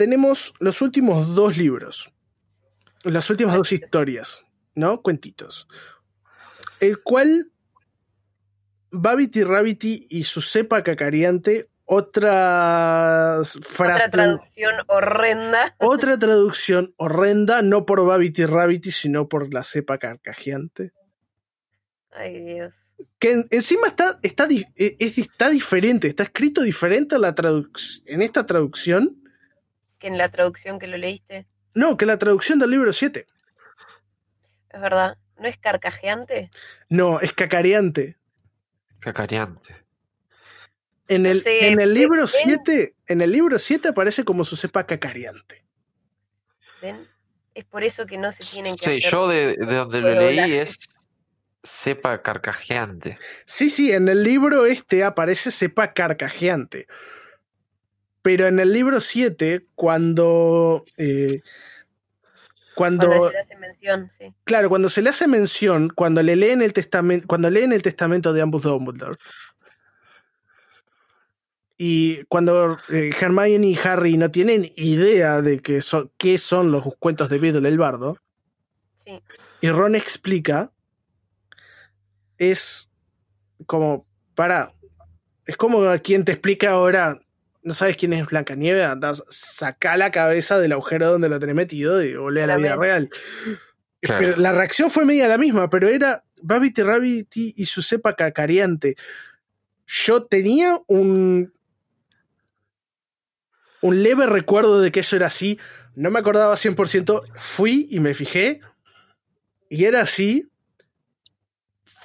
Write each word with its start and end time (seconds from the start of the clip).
Tenemos 0.00 0.54
los 0.60 0.80
últimos 0.80 1.34
dos 1.34 1.58
libros, 1.58 2.10
las 3.02 3.28
últimas 3.28 3.54
dos 3.54 3.70
historias, 3.70 4.46
¿no? 4.74 5.02
Cuentitos. 5.02 5.68
El 6.80 7.02
cual 7.02 7.52
Babity 8.90 9.44
Rabbity 9.44 10.06
y 10.08 10.22
su 10.22 10.40
cepa 10.40 10.82
cacariante 10.82 11.68
otra 11.84 13.40
frase. 13.44 14.06
Otra 14.06 14.08
traducción 14.08 14.74
horrenda. 14.86 15.74
Otra 15.76 16.18
traducción 16.18 16.94
horrenda, 16.96 17.60
no 17.60 17.84
por 17.84 18.02
Babity 18.02 18.46
Rabbity, 18.46 18.92
sino 18.92 19.28
por 19.28 19.52
la 19.52 19.64
cepa 19.64 19.98
carcajeante. 19.98 20.92
Ay, 22.12 22.42
Dios. 22.42 22.72
Que 23.18 23.44
encima 23.50 23.88
está, 23.88 24.18
está, 24.22 24.48
e, 24.50 24.96
está 24.98 25.50
diferente, 25.50 26.08
está 26.08 26.22
escrito 26.22 26.62
diferente 26.62 27.16
a 27.16 27.18
la 27.18 27.34
en 28.06 28.22
esta 28.22 28.46
traducción. 28.46 29.20
¿Que 30.00 30.08
en 30.08 30.18
la 30.18 30.30
traducción 30.30 30.80
que 30.80 30.88
lo 30.88 30.96
leíste? 30.96 31.46
No, 31.74 31.96
que 31.96 32.06
la 32.06 32.18
traducción 32.18 32.58
del 32.58 32.70
libro 32.70 32.92
7. 32.92 33.26
Es 34.70 34.80
verdad. 34.80 35.16
¿No 35.38 35.46
es 35.46 35.58
carcajeante? 35.58 36.50
No, 36.88 37.20
es 37.20 37.32
cacareante. 37.32 38.16
Cacareante. 38.98 39.76
En 41.06 41.26
el, 41.26 41.42
en 41.46 41.80
el 41.80 41.94
libro 41.94 42.26
7, 42.26 42.94
en 43.06 43.20
el 43.20 43.32
libro 43.32 43.58
7 43.58 43.88
aparece 43.88 44.24
como 44.24 44.44
su 44.44 44.56
cepa 44.56 44.86
cacareante. 44.86 45.64
¿Ven? 46.80 47.06
Es 47.54 47.64
por 47.64 47.84
eso 47.84 48.06
que 48.06 48.16
no 48.16 48.32
se 48.32 48.44
tienen 48.44 48.76
que 48.76 49.00
Sí, 49.00 49.10
yo 49.10 49.28
de, 49.28 49.56
de 49.56 49.74
donde 49.74 50.00
lo 50.00 50.14
leí 50.14 50.54
es 50.54 50.98
cepa 51.62 52.22
carcajeante. 52.22 53.18
Sí, 53.44 53.70
sí, 53.70 53.92
en 53.92 54.08
el 54.08 54.22
libro 54.22 54.66
este 54.66 55.04
aparece 55.04 55.50
cepa 55.50 55.92
carcajeante. 55.92 56.86
Pero 58.22 58.46
en 58.46 58.60
el 58.60 58.72
libro 58.72 59.00
7, 59.00 59.66
cuando. 59.74 60.84
Eh, 60.98 61.40
cuando, 62.74 63.06
cuando, 63.06 63.28
se 63.28 63.32
le 63.32 63.40
hace 63.40 63.56
mención, 63.56 64.10
sí. 64.18 64.34
Claro, 64.44 64.68
cuando 64.68 64.88
se 64.88 65.02
le 65.02 65.10
hace 65.10 65.26
mención, 65.26 65.90
cuando 65.94 66.22
le 66.22 66.36
leen 66.36 66.62
el 66.62 66.72
testamento, 66.72 67.26
cuando 67.26 67.50
leen 67.50 67.72
el 67.72 67.82
testamento 67.82 68.32
de 68.32 68.42
ambos 68.42 68.62
Dumbledore. 68.62 69.18
Y 71.82 72.24
cuando 72.24 72.78
eh, 72.90 73.10
Hermione 73.18 73.68
y 73.68 73.78
Harry 73.82 74.18
no 74.18 74.30
tienen 74.30 74.70
idea 74.76 75.40
de 75.40 75.60
qué 75.60 75.80
son, 75.80 76.10
qué 76.18 76.36
son 76.36 76.70
los 76.70 76.84
cuentos 76.98 77.30
de 77.30 77.38
Beedle 77.38 77.66
el 77.66 77.78
bardo, 77.78 78.18
sí. 79.06 79.18
y 79.62 79.70
Ron 79.70 79.94
explica, 79.94 80.70
es 82.36 82.90
como, 83.64 84.06
para, 84.34 84.74
es 85.46 85.56
como 85.56 85.80
quien 86.02 86.26
te 86.26 86.32
explica 86.32 86.72
ahora, 86.72 87.18
no 87.62 87.74
sabes 87.74 87.96
quién 87.96 88.12
es 88.12 88.26
Blancanieves, 88.26 88.86
andas, 88.86 89.22
saca 89.28 89.96
la 89.96 90.10
cabeza 90.10 90.58
del 90.58 90.72
agujero 90.72 91.10
donde 91.10 91.28
lo 91.28 91.38
tenés 91.38 91.54
metido 91.54 92.02
y 92.02 92.16
volvé 92.16 92.42
a 92.42 92.46
la 92.46 92.56
vida 92.56 92.76
real. 92.76 93.10
Claro. 94.02 94.34
la 94.38 94.52
reacción 94.52 94.90
fue 94.90 95.04
media 95.04 95.28
la 95.28 95.36
misma, 95.36 95.68
pero 95.68 95.88
era 95.88 96.24
Babity 96.42 96.82
Rabbity 96.82 97.54
y 97.56 97.66
su 97.66 97.82
cepa 97.82 98.16
cacariante. 98.16 98.96
Yo 99.86 100.24
tenía 100.24 100.78
un, 100.86 101.52
un 103.82 104.02
leve 104.02 104.26
recuerdo 104.26 104.80
de 104.80 104.90
que 104.90 105.00
eso 105.00 105.16
era 105.16 105.26
así. 105.26 105.58
No 105.94 106.10
me 106.10 106.18
acordaba 106.18 106.54
100%. 106.54 107.22
Fui 107.38 107.88
y 107.90 108.00
me 108.00 108.14
fijé. 108.14 108.60
Y 109.68 109.84
era 109.84 110.00
así. 110.00 110.48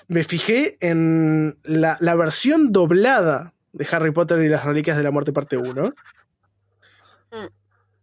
Me 0.07 0.23
fijé 0.23 0.77
en 0.81 1.57
la, 1.63 1.97
la 2.01 2.15
versión 2.15 2.71
doblada 2.71 3.54
de 3.75 3.87
Harry 3.91 4.11
Potter 4.11 4.41
y 4.41 4.47
las 4.47 4.63
Reliquias 4.63 4.95
de 4.97 5.03
la 5.03 5.11
Muerte, 5.11 5.33
parte 5.33 5.57
1. 5.57 5.93
Mm. 7.31 7.47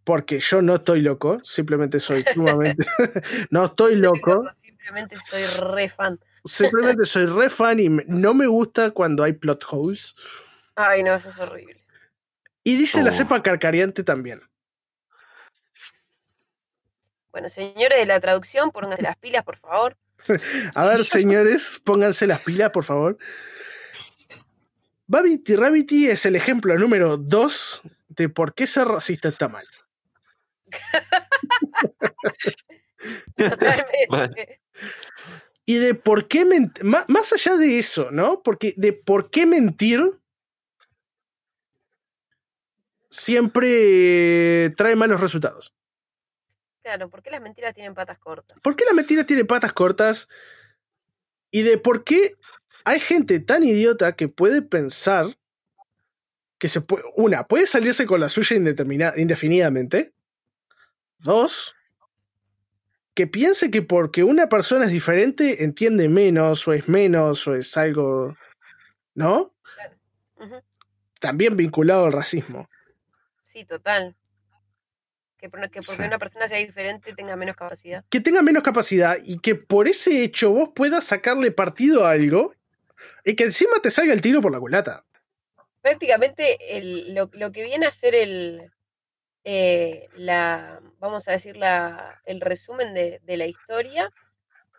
Porque 0.03 0.39
yo 0.39 0.61
no 0.61 0.75
estoy 0.75 1.01
loco, 1.01 1.39
simplemente 1.43 1.99
soy 1.99 2.23
sumamente. 2.33 2.85
no 3.49 3.65
estoy 3.65 3.95
loco. 3.95 4.45
Simplemente 4.61 5.17
soy 5.29 5.43
re 5.61 5.89
fan. 5.89 6.19
Simplemente 6.45 7.05
soy 7.05 7.25
re 7.25 7.49
fan 7.49 7.79
y 7.79 7.89
no 7.89 8.33
me 8.33 8.47
gusta 8.47 8.91
cuando 8.91 9.23
hay 9.23 9.33
plot 9.33 9.63
holes. 9.71 10.15
Ay, 10.75 11.01
no, 11.03 11.15
eso 11.15 11.29
es 11.29 11.39
horrible. 11.39 11.81
Y 12.63 12.75
dice 12.75 12.99
Oh. 13.01 13.03
la 13.03 13.11
cepa 13.11 13.41
carcariante 13.41 14.03
también. 14.03 14.41
Bueno, 17.31 17.49
señores 17.49 17.97
de 17.97 18.05
la 18.05 18.19
traducción, 18.19 18.71
pónganse 18.71 19.01
las 19.01 19.17
pilas, 19.17 19.43
por 19.43 19.57
favor. 19.57 19.97
A 20.75 20.85
ver, 20.85 21.03
señores, 21.03 21.81
pónganse 21.83 22.27
las 22.27 22.41
pilas, 22.41 22.69
por 22.69 22.83
favor. 22.83 23.17
Babity 25.07 25.55
Rabbity 25.55 26.07
es 26.07 26.25
el 26.25 26.35
ejemplo 26.35 26.77
número 26.77 27.17
2 27.17 27.81
de 28.09 28.29
por 28.29 28.53
qué 28.53 28.67
ser 28.67 28.87
racista 28.87 29.29
está 29.29 29.47
mal. 29.49 29.65
Totalmente. 33.35 34.61
Y 35.65 35.75
de 35.75 35.95
por 35.95 36.27
qué 36.27 36.45
mentir, 36.45 36.83
más 36.83 37.33
allá 37.33 37.55
de 37.57 37.79
eso, 37.79 38.11
¿no? 38.11 38.43
Porque 38.43 38.73
de 38.77 38.93
por 38.93 39.29
qué 39.29 39.45
mentir 39.45 40.01
siempre 43.09 44.71
trae 44.71 44.95
malos 44.95 45.21
resultados. 45.21 45.73
Claro, 46.81 47.09
¿por 47.09 47.23
qué 47.23 47.31
las 47.31 47.41
mentiras 47.41 47.73
tienen 47.73 47.93
patas 47.93 48.19
cortas? 48.19 48.57
¿Por 48.61 48.75
qué 48.75 48.83
la 48.83 48.93
mentira 48.93 49.25
tiene 49.25 49.45
patas 49.45 49.71
cortas? 49.71 50.27
Y 51.49 51.61
de 51.61 51.77
por 51.77 52.03
qué 52.03 52.35
hay 52.85 52.99
gente 52.99 53.39
tan 53.39 53.63
idiota 53.63 54.15
que 54.15 54.27
puede 54.27 54.61
pensar 54.61 55.27
que 56.57 56.67
se 56.67 56.81
puede. 56.81 57.03
Una, 57.15 57.47
puede 57.47 57.65
salirse 57.65 58.05
con 58.05 58.19
la 58.19 58.29
suya 58.29 58.55
indefinidamente. 58.55 60.13
Dos, 61.19 61.75
que 63.13 63.27
piense 63.27 63.69
que 63.71 63.81
porque 63.81 64.23
una 64.23 64.49
persona 64.49 64.85
es 64.85 64.91
diferente 64.91 65.63
entiende 65.63 66.09
menos 66.09 66.67
o 66.67 66.73
es 66.73 66.87
menos 66.87 67.47
o 67.47 67.55
es 67.55 67.77
algo. 67.77 68.35
¿No? 69.15 69.53
Uh 70.37 70.43
-huh. 70.43 70.63
También 71.19 71.55
vinculado 71.55 72.05
al 72.05 72.11
racismo. 72.11 72.67
Sí, 73.53 73.65
total. 73.65 74.15
Que, 75.37 75.49
por, 75.49 75.59
que 75.69 75.81
porque 75.81 76.03
sí. 76.03 76.07
una 76.07 76.17
persona 76.17 76.47
sea 76.47 76.57
diferente 76.57 77.13
tenga 77.13 77.35
menos 77.35 77.55
capacidad. 77.55 78.03
Que 78.09 78.19
tenga 78.19 78.41
menos 78.41 78.63
capacidad 78.63 79.17
y 79.23 79.39
que 79.39 79.55
por 79.55 79.87
ese 79.87 80.23
hecho 80.23 80.51
vos 80.51 80.69
puedas 80.73 81.03
sacarle 81.03 81.51
partido 81.51 82.05
a 82.05 82.11
algo 82.11 82.53
y 83.23 83.35
que 83.35 83.45
encima 83.45 83.79
te 83.81 83.91
salga 83.91 84.13
el 84.13 84.21
tiro 84.21 84.41
por 84.41 84.51
la 84.51 84.59
culata. 84.59 85.03
Prácticamente 85.81 86.77
el, 86.77 87.13
lo, 87.13 87.29
lo, 87.33 87.51
que 87.51 87.63
viene 87.63 87.87
a 87.87 87.91
ser 87.91 88.15
el, 88.15 88.71
eh, 89.43 90.07
la, 90.15 90.79
vamos 90.99 91.27
a 91.27 91.33
decir, 91.33 91.57
la, 91.57 92.21
el 92.25 92.39
resumen 92.39 92.93
de, 92.93 93.19
de, 93.23 93.37
la 93.37 93.45
historia 93.45 94.09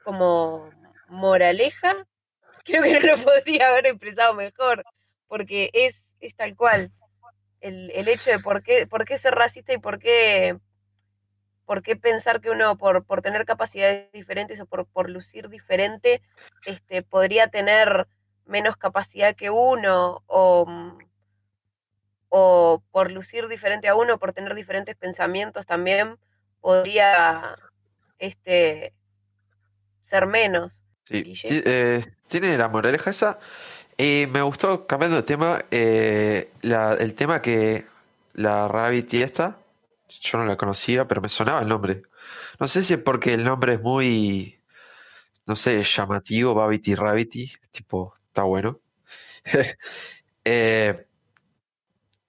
como 0.04 0.70
moraleja, 1.08 2.06
creo 2.64 2.82
que 2.82 3.00
no 3.00 3.16
lo 3.16 3.24
podría 3.24 3.68
haber 3.68 3.86
expresado 3.86 4.34
mejor, 4.34 4.84
porque 5.28 5.70
es, 5.72 5.96
es 6.20 6.34
tal 6.36 6.56
cual. 6.56 6.91
El, 7.60 7.91
el, 7.92 8.09
hecho 8.09 8.30
de 8.30 8.38
por 8.41 8.62
qué, 8.62 8.86
por 8.86 9.06
qué 9.06 9.18
ser 9.18 9.34
racista 9.34 9.72
y 9.72 9.78
por 9.78 9.98
qué, 9.98 10.59
por 11.66 11.83
qué 11.83 11.97
pensar 11.97 12.41
que 12.41 12.51
uno, 12.51 12.77
por, 12.77 13.05
por 13.05 13.22
tener 13.22 13.45
capacidades 13.45 14.11
diferentes 14.13 14.61
o 14.61 14.66
por, 14.66 14.87
por 14.87 15.09
lucir 15.09 15.49
diferente, 15.49 16.21
este, 16.66 17.03
podría 17.03 17.49
tener 17.49 18.07
menos 18.47 18.77
capacidad 18.77 19.34
que 19.34 19.51
uno 19.51 20.22
o, 20.27 20.66
o 22.28 22.83
por 22.91 23.11
lucir 23.11 23.49
diferente 23.49 23.89
a 23.89 23.95
uno, 23.95 24.19
por 24.19 24.33
tener 24.33 24.55
diferentes 24.55 24.97
pensamientos 24.97 25.66
también 25.66 26.16
podría 26.61 27.57
este, 28.19 28.93
ser 30.11 30.27
menos. 30.27 30.72
Sí, 31.05 31.34
eh, 31.45 32.05
tiene 32.28 32.57
la 32.57 32.69
moraleja 32.69 33.11
esa. 33.11 33.39
Y 33.97 34.27
me 34.31 34.43
gustó, 34.43 34.87
cambiando 34.87 35.16
de 35.16 35.22
tema, 35.22 35.65
eh, 35.71 36.51
la, 36.63 36.95
el 36.95 37.15
tema 37.15 37.41
que 37.41 37.84
la 38.33 38.66
Rabbit 38.66 39.15
y 39.15 39.22
esta, 39.22 39.59
yo 40.21 40.39
no 40.39 40.47
la 40.47 40.57
conocía, 40.57 41.07
pero 41.09 41.21
me 41.21 41.28
sonaba 41.28 41.61
el 41.61 41.69
nombre. 41.69 42.03
No 42.59 42.69
sé 42.69 42.83
si 42.83 42.95
es 42.95 43.01
porque 43.03 43.34
el 43.34 43.45
nombre 43.45 43.75
es 43.75 43.81
muy, 43.81 44.61
no 45.47 45.57
sé, 45.57 45.83
llamativo, 45.83 46.55
Babity 46.55 46.95
Rabbity, 46.95 47.53
tipo, 47.71 48.15
está 48.28 48.43
bueno. 48.45 48.81
eh, 50.45 51.07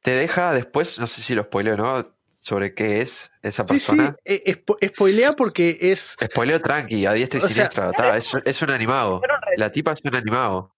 te 0.02 0.12
deja 0.12 0.54
después, 0.54 1.00
no 1.00 1.08
sé 1.08 1.22
si 1.22 1.34
lo 1.36 1.44
spoileo, 1.44 1.78
¿no? 1.78 2.16
Sobre 2.32 2.76
qué 2.76 3.02
es 3.02 3.32
esa 3.42 3.64
Sí, 3.64 3.70
persona. 3.70 4.16
sí, 4.24 4.34
eh, 4.46 4.64
spo- 4.64 4.78
spoilea 4.88 5.32
porque 5.34 5.78
es. 5.82 6.16
Spoileo 6.24 6.62
tranqui, 6.62 7.06
a 7.08 7.14
diestra 7.14 7.40
y 7.40 7.44
O 7.44 7.48
sea, 7.48 7.54
siniestra. 7.54 7.92
ta, 7.92 8.16
es, 8.18 8.30
es 8.46 8.62
un 8.62 8.70
animado. 8.70 9.20
La 9.58 9.72
tipa 9.72 9.94
es 9.94 10.02
un 10.04 10.16
animado. 10.16 10.76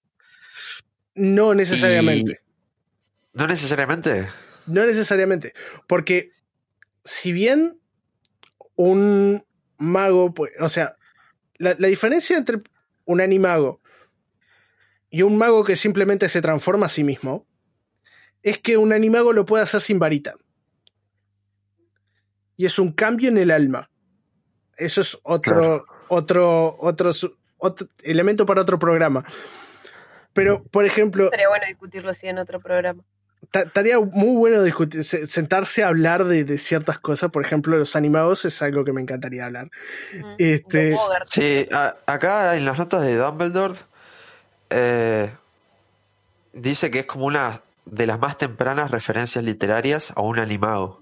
No 1.15 1.53
necesariamente. 1.53 2.39
No 3.33 3.47
necesariamente. 3.47 4.29
No 4.65 4.85
necesariamente. 4.85 5.53
Porque 5.87 6.31
si 7.07 7.31
bien 7.31 7.79
un 8.75 9.43
mago, 9.77 10.33
pues, 10.33 10.51
o 10.59 10.69
sea, 10.69 10.97
la, 11.55 11.75
la 11.79 11.87
diferencia 11.87 12.37
entre 12.37 12.61
un 13.05 13.21
animago 13.21 13.81
y 15.09 15.21
un 15.21 15.37
mago 15.37 15.63
que 15.63 15.75
simplemente 15.75 16.29
se 16.29 16.41
transforma 16.41 16.85
a 16.87 16.89
sí 16.89 17.03
mismo 17.03 17.47
es 18.43 18.59
que 18.59 18.77
un 18.77 18.93
animago 18.93 19.33
lo 19.33 19.45
puede 19.45 19.63
hacer 19.63 19.81
sin 19.81 19.99
varita. 19.99 20.35
Y 22.55 22.65
es 22.65 22.77
un 22.79 22.91
cambio 22.91 23.29
en 23.29 23.37
el 23.37 23.51
alma. 23.51 23.89
Eso 24.77 25.01
es 25.01 25.17
otro, 25.23 25.53
Claro. 25.53 25.85
otro, 26.09 26.77
otro 26.79 27.11
elemento 28.03 28.45
para 28.45 28.61
otro 28.61 28.77
programa. 28.79 29.25
Pero, 30.33 30.63
por 30.65 30.85
ejemplo, 30.85 31.29
Sería 31.29 31.49
bueno 31.49 31.65
discutirlo 31.67 32.11
así 32.11 32.27
en 32.27 32.37
otro 32.37 32.59
programa. 32.59 33.03
Ta- 33.51 33.61
Estaría 33.61 33.99
muy 33.99 34.35
bueno 34.35 34.63
discutir, 34.63 35.03
se- 35.03 35.25
sentarse 35.27 35.83
a 35.83 35.87
hablar 35.89 36.25
de, 36.25 36.43
de 36.43 36.57
ciertas 36.57 36.99
cosas. 36.99 37.31
Por 37.31 37.45
ejemplo, 37.45 37.77
los 37.77 37.95
animados 37.95 38.45
es 38.45 38.61
algo 38.61 38.83
que 38.83 38.93
me 38.93 39.01
encantaría 39.01 39.45
hablar. 39.45 39.65
Mm, 40.13 40.35
Este-. 40.37 40.95
Sí, 41.25 41.67
a- 41.71 41.95
acá 42.05 42.55
en 42.57 42.65
las 42.65 42.77
notas 42.77 43.01
de 43.03 43.15
Dumbledore 43.15 43.75
eh, 44.69 45.31
dice 46.53 46.91
que 46.91 46.99
es 46.99 47.05
como 47.05 47.25
una 47.25 47.61
de 47.85 48.05
las 48.05 48.19
más 48.19 48.37
tempranas 48.37 48.91
referencias 48.91 49.43
literarias 49.43 50.11
a 50.15 50.21
un 50.21 50.39
animado, 50.39 51.01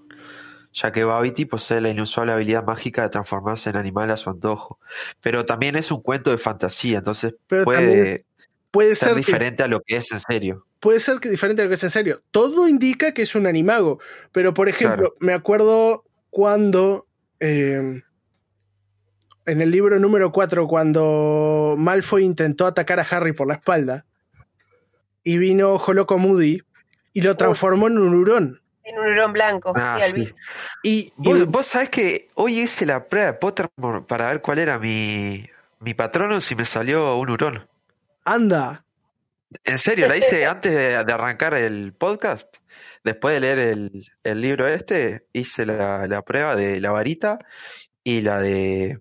ya 0.72 0.92
que 0.92 1.04
Babity 1.04 1.46
posee 1.46 1.80
la 1.80 1.88
inusual 1.88 2.30
habilidad 2.30 2.64
mágica 2.64 3.02
de 3.02 3.08
transformarse 3.08 3.70
en 3.70 3.76
animal 3.76 4.10
a 4.10 4.16
su 4.16 4.30
antojo. 4.30 4.78
Pero 5.20 5.44
también 5.44 5.74
es 5.76 5.90
un 5.90 6.00
cuento 6.02 6.30
de 6.30 6.38
fantasía, 6.38 6.98
entonces 6.98 7.34
Pero 7.48 7.64
puede 7.64 7.78
también 7.78 8.22
Puede 8.70 8.90
ser 8.90 8.98
ser, 9.08 9.10
que, 9.14 9.16
diferente 9.20 9.62
a 9.62 9.68
lo 9.68 9.80
que 9.80 9.96
es 9.96 10.10
en 10.12 10.20
serio. 10.20 10.66
puede 10.80 11.00
ser 11.00 11.18
que 11.18 11.28
diferente 11.30 11.62
a 11.62 11.64
lo 11.64 11.68
que 11.70 11.74
es 11.76 11.84
en 11.84 11.90
serio. 11.90 12.22
Todo 12.30 12.68
indica 12.68 13.12
que 13.12 13.22
es 13.22 13.34
un 13.34 13.46
animago. 13.46 13.98
Pero, 14.32 14.52
por 14.54 14.68
ejemplo, 14.68 15.14
me 15.20 15.32
acuerdo 15.32 16.04
cuando. 16.30 17.06
eh, 17.40 18.02
en 19.48 19.60
el 19.60 19.70
libro 19.70 19.98
número 20.00 20.32
4, 20.32 20.66
cuando 20.66 21.76
Malfoy 21.78 22.24
intentó 22.24 22.66
atacar 22.66 22.98
a 22.98 23.06
Harry 23.08 23.32
por 23.32 23.46
la 23.46 23.54
espalda. 23.54 24.04
Y 25.22 25.38
vino 25.38 25.70
Ojo 25.72 25.92
Loco 25.92 26.18
Moody. 26.18 26.62
Y 27.12 27.22
lo 27.22 27.36
transformó 27.36 27.86
en 27.86 27.98
un 27.98 28.14
hurón. 28.14 28.60
En 28.82 28.98
un 28.98 29.06
hurón 29.06 29.32
blanco. 29.32 29.72
Ah, 29.76 29.98
sí. 30.02 30.32
Y, 30.82 30.90
y- 30.90 31.12
Vos, 31.16 31.46
vos 31.46 31.66
sabés 31.66 31.88
que 31.90 32.28
hoy 32.34 32.60
hice 32.60 32.86
la 32.86 33.08
prueba 33.08 33.28
de 33.32 33.38
Pottermore 33.38 34.02
para 34.06 34.26
ver 34.30 34.42
cuál 34.42 34.58
era 34.58 34.78
mi, 34.78 35.46
mi 35.80 35.94
patrono 35.94 36.38
y 36.50 36.54
me 36.54 36.64
salió 36.64 37.16
un 37.16 37.30
hurón. 37.30 37.66
Anda. 38.26 38.84
En 39.64 39.78
serio, 39.78 40.08
la 40.08 40.16
hice 40.16 40.44
antes 40.46 40.72
de, 40.72 41.04
de 41.04 41.12
arrancar 41.12 41.54
el 41.54 41.94
podcast. 41.94 42.56
Después 43.04 43.34
de 43.34 43.40
leer 43.40 43.58
el, 43.58 44.06
el 44.24 44.40
libro 44.40 44.66
este, 44.66 45.26
hice 45.32 45.64
la, 45.64 46.06
la 46.08 46.22
prueba 46.22 46.56
de 46.56 46.80
la 46.80 46.90
varita 46.90 47.38
y 48.02 48.20
la 48.20 48.40
de 48.40 49.00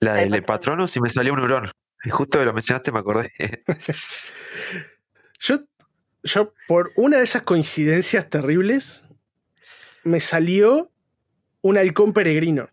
la 0.00 0.14
del 0.14 0.30
del 0.30 0.44
Patronus 0.44 0.96
y 0.96 1.00
me 1.00 1.10
salió 1.10 1.32
un 1.32 1.40
hurón. 1.40 1.72
Y 2.04 2.10
justo 2.10 2.38
que 2.38 2.44
lo 2.44 2.52
mencionaste 2.52 2.92
me 2.92 3.00
acordé. 3.00 3.32
Yo, 5.42 5.60
yo, 6.22 6.52
por 6.68 6.92
una 6.96 7.16
de 7.16 7.24
esas 7.24 7.40
coincidencias 7.40 8.28
terribles, 8.28 9.04
me 10.04 10.20
salió 10.20 10.90
un 11.62 11.78
halcón 11.78 12.12
peregrino. 12.12 12.68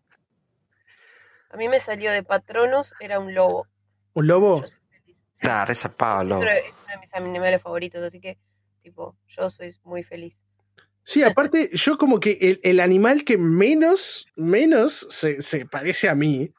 A 1.49 1.55
mí 1.55 1.69
me 1.69 1.79
salió 1.79 2.11
de 2.11 2.23
Patronus, 2.23 2.91
era 2.99 3.19
un 3.19 3.33
lobo. 3.33 3.65
¿Un 4.11 4.27
lobo? 4.27 4.65
Yo 5.41 5.49
soy 5.49 5.49
feliz. 5.49 5.53
Nah, 5.53 5.65
re 5.65 5.75
zarpado, 5.75 6.21
Es 6.21 6.27
loco. 6.29 6.41
uno, 6.41 6.51
es 6.51 6.63
uno 6.83 6.91
de 6.93 6.97
mis 6.99 7.13
animales 7.13 7.61
favoritos, 7.61 8.03
así 8.03 8.19
que, 8.19 8.37
tipo, 8.81 9.15
yo 9.35 9.49
soy 9.49 9.75
muy 9.83 10.03
feliz. 10.03 10.33
Sí, 11.03 11.23
aparte, 11.23 11.69
yo 11.73 11.97
como 11.97 12.19
que 12.19 12.37
el, 12.41 12.59
el 12.63 12.79
animal 12.81 13.23
que 13.23 13.37
menos, 13.37 14.27
menos 14.35 15.07
se, 15.09 15.41
se 15.41 15.65
parece 15.65 16.09
a 16.09 16.15
mí 16.15 16.51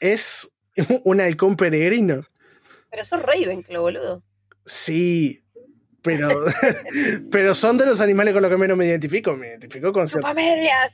es 0.00 0.50
un 1.04 1.20
halcón 1.20 1.56
peregrino. 1.56 2.22
Pero 2.90 3.04
sos 3.04 3.22
Ravenclaw, 3.22 3.82
boludo. 3.82 4.22
Sí, 4.66 5.42
pero, 6.02 6.28
pero 7.30 7.54
son 7.54 7.78
de 7.78 7.86
los 7.86 8.00
animales 8.00 8.34
con 8.34 8.42
los 8.42 8.50
que 8.50 8.56
menos 8.58 8.76
me 8.76 8.86
identifico. 8.86 9.34
Me 9.36 9.48
identifico 9.48 9.92
con 9.92 10.06
cierto. 10.06 10.28
¡Chupamedias! 10.28 10.92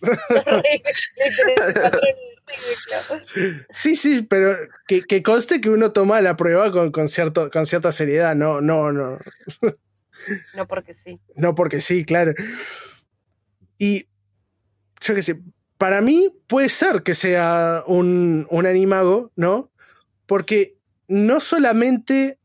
Sí, 3.71 3.97
sí, 3.97 4.23
pero 4.23 4.57
que, 4.87 5.03
que 5.03 5.23
conste 5.23 5.61
que 5.61 5.71
uno 5.71 5.93
toma 5.93 6.21
la 6.21 6.37
prueba 6.37 6.71
con, 6.71 6.93
con, 6.93 7.09
cierto, 7.09 7.51
con 7.51 7.67
cierta 7.67 7.93
seriedad. 7.93 8.35
No, 8.35 8.61
no, 8.61 8.93
no. 8.93 9.19
No 10.55 10.69
porque 10.69 10.95
sí. 11.05 11.19
No, 11.35 11.55
porque 11.57 11.81
sí, 11.81 12.05
claro. 12.05 12.33
Y 13.77 14.07
yo 15.01 15.17
qué 15.17 15.23
sé, 15.23 15.41
para 15.79 16.01
mí 16.01 16.33
puede 16.47 16.69
ser 16.69 17.03
que 17.03 17.15
sea 17.15 17.83
un, 17.89 18.47
un 18.49 18.67
animago, 18.67 19.33
¿no? 19.35 19.73
Porque 20.27 20.77
no 21.09 21.41
solamente 21.41 22.39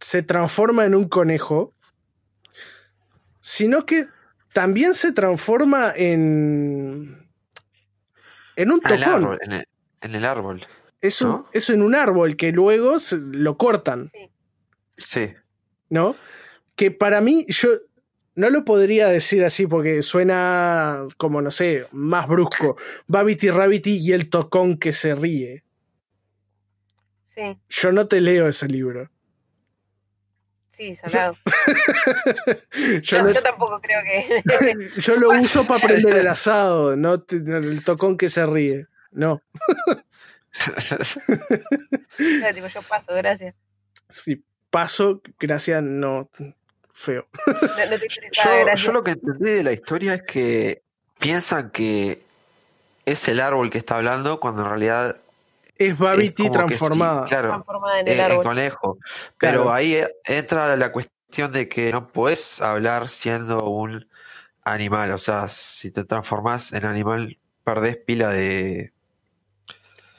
se 0.00 0.22
transforma 0.22 0.86
en 0.86 0.94
un 0.94 1.08
conejo, 1.08 1.74
sino 3.40 3.84
que 3.84 4.06
también 4.52 4.94
se 4.94 5.12
transforma 5.12 5.92
en. 5.94 7.25
En 8.56 8.72
un 8.72 8.80
Ah, 8.84 8.94
el 8.94 9.00
tocón. 9.00 9.14
árbol, 9.24 9.38
en 9.42 9.52
el, 9.52 9.68
en 10.00 10.14
el 10.14 10.24
árbol. 10.24 10.62
Es, 11.00 11.20
un- 11.20 11.28
¿no? 11.28 11.48
es 11.52 11.70
en 11.70 11.82
un 11.82 11.94
árbol 11.94 12.36
que 12.36 12.50
luego 12.52 12.98
se- 12.98 13.18
lo 13.18 13.56
cortan. 13.56 14.10
Sí. 14.96 15.32
¿no? 15.90 16.16
Que 16.74 16.90
para 16.90 17.20
mí, 17.20 17.44
yo 17.48 17.68
no 18.34 18.50
lo 18.50 18.64
podría 18.64 19.06
decir 19.08 19.44
así 19.44 19.66
porque 19.66 20.02
suena 20.02 21.06
como, 21.16 21.40
no 21.42 21.50
sé, 21.50 21.86
más 21.92 22.26
brusco. 22.26 22.76
Babity 23.06 23.50
Rabbity 23.50 23.96
y 23.98 24.12
el 24.12 24.28
tocón 24.28 24.78
que 24.78 24.92
se 24.92 25.14
ríe. 25.14 25.62
Sí, 27.34 27.58
Yo 27.68 27.92
no 27.92 28.08
te 28.08 28.20
leo 28.20 28.48
ese 28.48 28.66
libro. 28.68 29.10
Sí, 30.76 30.96
salado. 30.96 31.36
Yo, 32.74 33.00
Yo, 33.00 33.22
no- 33.22 33.32
yo 33.32 33.42
tampoco 33.42 33.80
creo 33.80 34.00
que. 34.02 34.42
yo 35.00 35.16
lo 35.16 35.30
uso 35.40 35.66
para 35.66 35.86
prender 35.86 36.16
el 36.18 36.26
asado, 36.28 36.96
no 36.96 37.24
el 37.30 37.82
tocón 37.84 38.16
que 38.16 38.28
se 38.28 38.44
ríe. 38.46 38.86
No, 39.12 39.40
tipo, 42.54 42.68
yo 42.68 42.82
paso, 42.82 43.14
gracias. 43.14 43.54
si 44.08 44.42
paso, 44.70 45.20
gracias, 45.38 45.82
no, 45.82 46.30
feo. 46.92 47.26
No, 47.46 47.52
no 47.54 47.74
te 47.74 47.94
interesaba, 48.02 48.74
Yo, 48.74 48.86
yo 48.86 48.92
lo 48.92 49.04
que 49.04 49.12
entendí 49.12 49.50
de 49.50 49.62
la 49.62 49.72
historia 49.72 50.14
es 50.14 50.22
que 50.22 50.82
piensan 51.18 51.70
que 51.70 52.20
es 53.04 53.28
el 53.28 53.40
árbol 53.40 53.70
que 53.70 53.78
está 53.78 53.96
hablando 53.96 54.40
cuando 54.40 54.62
en 54.62 54.68
realidad 54.68 55.20
Es 55.78 55.98
Babity 55.98 56.44
sí, 56.44 56.50
transformada. 56.50 57.24
claro, 57.24 57.48
transformada 57.48 58.00
en 58.00 58.08
eh, 58.08 58.12
el 58.12 58.18
el 58.20 58.24
árbol. 58.32 58.44
conejo. 58.44 58.98
Pero 59.38 59.62
Claro. 59.62 59.72
ahí 59.72 59.94
eh, 59.94 60.08
entra 60.24 60.74
la 60.76 60.92
cuestión 60.92 61.52
de 61.52 61.68
que 61.68 61.92
no 61.92 62.08
puedes 62.08 62.60
hablar 62.62 63.08
siendo 63.08 63.64
un 63.68 64.06
animal. 64.64 65.12
O 65.12 65.18
sea, 65.18 65.48
si 65.48 65.90
te 65.90 66.04
transformas 66.04 66.72
en 66.72 66.86
animal, 66.86 67.38
perdés 67.64 67.96
pila 67.98 68.30
de. 68.30 68.92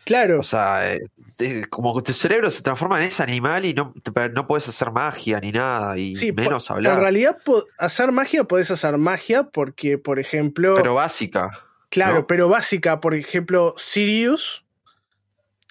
Claro, 0.06 0.40
O 0.40 0.44
sea, 0.44 0.94
eh, 0.94 1.02
te- 1.36 1.66
como 1.66 1.94
que 1.98 2.02
tu 2.02 2.14
cerebro 2.14 2.50
se 2.50 2.62
transforma 2.62 2.98
en 2.98 3.08
ese 3.10 3.22
animal 3.24 3.66
y 3.66 3.74
no, 3.74 3.94
te- 4.02 4.30
no 4.30 4.48
puedes 4.48 4.66
hacer 4.70 4.90
magia 4.92 5.42
ni 5.42 5.52
nada, 5.52 5.98
y 5.98 6.16
sí, 6.16 6.32
menos 6.32 6.70
en 6.70 6.76
hablar. 6.78 7.00
realidad 7.02 7.38
po- 7.44 7.66
hacer 7.78 8.14
magia 8.14 8.46
podés 8.46 8.72
hacer 8.72 8.98
magia 8.98 9.44
porque, 9.52 9.98
por 9.98 10.18
ejemplo... 10.20 10.76
Pero 10.76 10.94
básica. 10.96 11.50
Claro, 11.90 12.16
¿no? 12.20 12.28
pero 12.28 12.48
básica, 12.48 13.02
por 13.02 13.16
ejemplo, 13.16 13.74
Sirius 13.76 14.64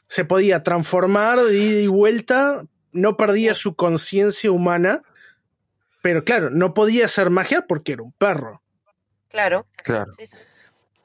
se 0.09 0.25
podía 0.25 0.63
transformar 0.63 1.41
de 1.41 1.59
ida 1.59 1.81
y 1.81 1.87
vuelta, 1.87 2.65
no 2.93 3.17
perdía 3.17 3.55
su 3.55 3.75
conciencia 3.75 4.51
humana, 4.51 5.03
pero 6.03 6.25
claro, 6.25 6.51
no 6.51 6.75
podía 6.75 7.07
hacer 7.07 7.31
magia 7.31 7.67
porque 7.67 7.93
era 7.93 8.03
un 8.03 8.13
perro. 8.13 8.63
Claro. 9.29 9.67
Claro. 9.83 10.13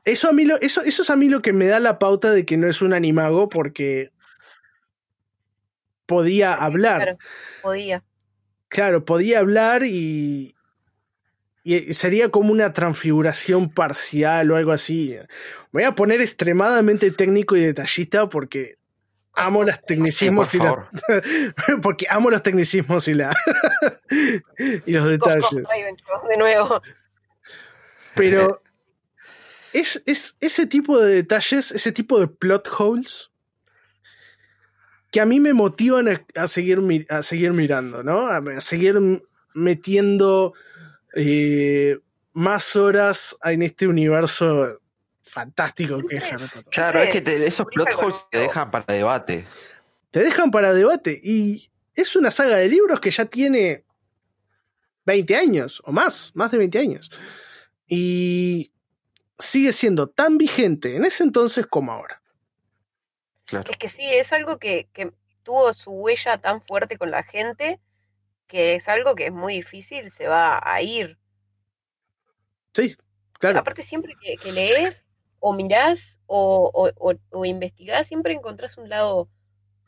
Eso, 0.05 0.29
a 0.29 0.33
mí 0.33 0.45
lo, 0.45 0.59
eso, 0.61 0.81
eso 0.81 1.01
es 1.01 1.09
a 1.09 1.15
mí 1.15 1.29
lo 1.29 1.41
que 1.41 1.53
me 1.53 1.67
da 1.67 1.79
la 1.79 1.99
pauta 1.99 2.31
de 2.31 2.45
que 2.45 2.57
no 2.57 2.67
es 2.67 2.81
un 2.81 2.93
animago 2.93 3.49
porque 3.49 4.11
podía 6.05 6.53
hablar. 6.53 7.01
Claro, 7.01 7.17
podía. 7.61 8.03
Claro, 8.67 9.05
podía 9.05 9.39
hablar 9.39 9.83
y, 9.83 10.55
y 11.63 11.93
sería 11.93 12.29
como 12.29 12.51
una 12.51 12.73
transfiguración 12.73 13.69
parcial 13.69 14.49
o 14.51 14.55
algo 14.55 14.71
así. 14.71 15.15
Me 15.71 15.81
voy 15.81 15.83
a 15.83 15.95
poner 15.95 16.21
extremadamente 16.21 17.11
técnico 17.11 17.55
y 17.55 17.61
detallista 17.61 18.29
porque 18.29 18.80
amo 19.33 19.63
los 19.63 19.81
tecnicismos 19.85 20.49
Sí, 20.49 20.57
y 20.57 20.61
la- 20.61 20.89
porque 21.81 22.05
amo 22.09 22.29
los 22.29 22.43
tecnicismos 22.43 23.07
y 23.07 23.13
la 23.13 23.35
y 24.85 24.91
los 24.91 25.07
detalles. 25.09 25.63
De 26.29 26.37
nuevo. 26.37 26.81
Pero 28.15 28.61
es, 29.73 30.01
es 30.05 30.35
ese 30.41 30.67
tipo 30.67 30.99
de 30.99 31.15
detalles, 31.15 31.71
ese 31.71 31.91
tipo 31.91 32.19
de 32.19 32.27
plot 32.27 32.67
holes 32.77 33.31
que 35.11 35.19
a 35.21 35.25
mí 35.25 35.39
me 35.39 35.53
motivan 35.53 36.07
a, 36.07 36.25
a 36.35 36.47
seguir, 36.47 36.79
a 37.09 37.21
seguir 37.21 37.51
mirando, 37.53 38.03
¿no? 38.03 38.19
A, 38.27 38.37
a 38.37 38.61
seguir 38.61 38.97
metiendo 39.53 40.53
eh, 41.15 41.99
más 42.33 42.75
horas 42.77 43.37
en 43.43 43.61
este 43.61 43.87
universo 43.87 44.80
fantástico 45.31 45.99
que 46.07 46.17
es 46.17 46.23
Harry 46.23 46.45
Potter. 46.47 46.65
Claro, 46.71 46.99
es 47.01 47.09
que 47.09 47.21
te- 47.21 47.45
esos 47.45 47.65
plot 47.65 47.89
holes 47.97 48.27
te 48.29 48.39
dejan 48.39 48.69
para 48.71 48.93
debate. 48.93 49.47
Te 50.11 50.19
dejan 50.19 50.51
para 50.51 50.73
debate 50.73 51.19
y 51.23 51.71
es 51.95 52.15
una 52.15 52.31
saga 52.31 52.57
de 52.57 52.67
libros 52.67 52.99
que 52.99 53.11
ya 53.11 53.25
tiene 53.25 53.85
20 55.05 55.35
años 55.35 55.81
o 55.85 55.91
más, 55.91 56.31
más 56.35 56.51
de 56.51 56.57
20 56.57 56.79
años. 56.79 57.11
Y 57.87 58.71
sigue 59.39 59.71
siendo 59.71 60.07
tan 60.09 60.37
vigente 60.37 60.95
en 60.95 61.05
ese 61.05 61.23
entonces 61.23 61.65
como 61.65 61.91
ahora. 61.91 62.21
Claro. 63.45 63.71
Es 63.71 63.77
que 63.77 63.89
sí, 63.89 64.03
es 64.03 64.31
algo 64.31 64.59
que, 64.59 64.87
que 64.93 65.11
tuvo 65.43 65.73
su 65.73 65.91
huella 65.91 66.37
tan 66.39 66.61
fuerte 66.61 66.97
con 66.97 67.09
la 67.11 67.23
gente 67.23 67.79
que 68.47 68.75
es 68.75 68.87
algo 68.87 69.15
que 69.15 69.27
es 69.27 69.31
muy 69.31 69.55
difícil, 69.55 70.11
se 70.17 70.27
va 70.27 70.59
a 70.61 70.81
ir. 70.81 71.17
Sí, 72.73 72.95
claro. 73.33 73.59
Aparte, 73.59 73.83
siempre 73.83 74.13
que, 74.21 74.35
que 74.37 74.51
lees 74.51 74.97
o 75.41 75.53
mirás 75.53 75.99
o, 76.27 76.71
o, 77.31 77.45
investigás, 77.45 78.07
siempre 78.07 78.33
encontrás 78.33 78.77
un 78.77 78.87
lado 78.87 79.27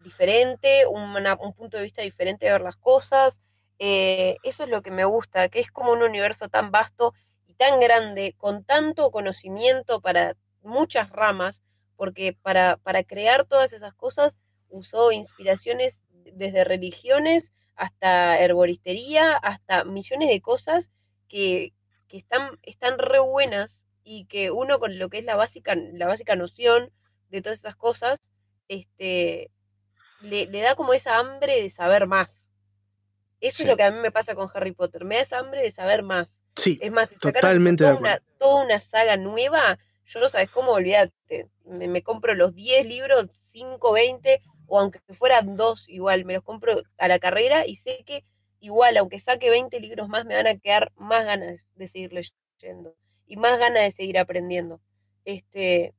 diferente, 0.03 0.85
un 0.87 1.53
punto 1.53 1.77
de 1.77 1.83
vista 1.83 2.01
diferente 2.01 2.45
de 2.45 2.51
ver 2.51 2.61
las 2.61 2.75
cosas. 2.75 3.39
Eh, 3.79 4.37
eso 4.43 4.63
es 4.63 4.69
lo 4.69 4.81
que 4.81 4.91
me 4.91 5.05
gusta, 5.05 5.47
que 5.47 5.61
es 5.61 5.71
como 5.71 5.93
un 5.93 6.01
universo 6.03 6.49
tan 6.49 6.71
vasto 6.71 7.13
y 7.47 7.53
tan 7.53 7.79
grande, 7.79 8.35
con 8.37 8.65
tanto 8.65 9.11
conocimiento 9.11 10.01
para 10.01 10.35
muchas 10.63 11.09
ramas, 11.11 11.61
porque 11.95 12.35
para, 12.41 12.77
para 12.77 13.03
crear 13.03 13.45
todas 13.45 13.71
esas 13.71 13.93
cosas 13.93 14.37
usó 14.69 15.11
inspiraciones 15.11 15.95
desde 16.33 16.63
religiones 16.63 17.45
hasta 17.75 18.39
herboristería, 18.39 19.33
hasta 19.33 19.83
millones 19.83 20.29
de 20.29 20.41
cosas 20.41 20.89
que, 21.29 21.73
que 22.07 22.17
están, 22.17 22.57
están 22.63 22.97
re 22.97 23.19
buenas 23.19 23.77
y 24.03 24.25
que 24.25 24.51
uno 24.51 24.79
con 24.79 24.97
lo 24.99 25.09
que 25.09 25.19
es 25.19 25.23
la 25.25 25.35
básica, 25.35 25.75
la 25.75 26.07
básica 26.07 26.35
noción 26.35 26.91
de 27.29 27.41
todas 27.41 27.59
esas 27.59 27.75
cosas, 27.75 28.19
este, 28.67 29.49
le, 30.21 30.45
le 30.47 30.61
da 30.61 30.75
como 30.75 30.93
esa 30.93 31.17
hambre 31.17 31.61
de 31.61 31.69
saber 31.71 32.07
más. 32.07 32.29
Eso 33.41 33.57
Sí. 33.57 33.63
es 33.63 33.69
lo 33.69 33.77
que 33.77 33.83
a 33.83 33.91
mí 33.91 33.99
me 33.99 34.11
pasa 34.11 34.35
con 34.35 34.49
Harry 34.53 34.71
Potter, 34.71 35.03
me 35.03 35.15
da 35.15 35.21
esa 35.21 35.39
hambre 35.39 35.61
de 35.61 35.71
saber 35.71 36.03
más. 36.03 36.29
Sí, 36.55 36.77
Es 36.81 36.91
más, 36.91 37.09
si 37.09 37.15
Totalmente 37.17 37.83
de 37.83 37.89
toda 37.89 37.99
una, 37.99 38.21
toda 38.39 38.63
una 38.65 38.79
saga 38.79 39.17
nueva, 39.17 39.79
yo 40.05 40.19
no 40.19 40.29
sabes 40.29 40.49
cómo 40.51 40.71
olvidarte. 40.73 41.47
Me, 41.65 41.87
me 41.87 42.03
compro 42.03 42.35
los 42.35 42.53
10 42.53 42.85
libros, 42.85 43.29
5, 43.51 43.91
20, 43.91 44.41
o 44.67 44.79
aunque 44.79 44.99
fueran 45.17 45.57
dos, 45.57 45.87
igual, 45.89 46.25
me 46.25 46.33
los 46.33 46.43
compro 46.43 46.83
a 46.97 47.07
la 47.07 47.19
carrera 47.19 47.65
y 47.65 47.77
sé 47.77 48.03
que 48.05 48.23
igual, 48.59 48.95
aunque 48.97 49.19
saque 49.19 49.49
20 49.49 49.79
libros 49.79 50.07
más, 50.07 50.25
me 50.25 50.35
van 50.35 50.47
a 50.47 50.57
quedar 50.57 50.91
más 50.95 51.25
ganas 51.25 51.59
de 51.75 51.87
seguir 51.89 52.13
leyendo 52.13 52.95
y 53.27 53.37
más 53.37 53.59
ganas 53.59 53.83
de 53.83 53.91
seguir 53.91 54.17
aprendiendo. 54.17 54.79
Este, 55.25 55.93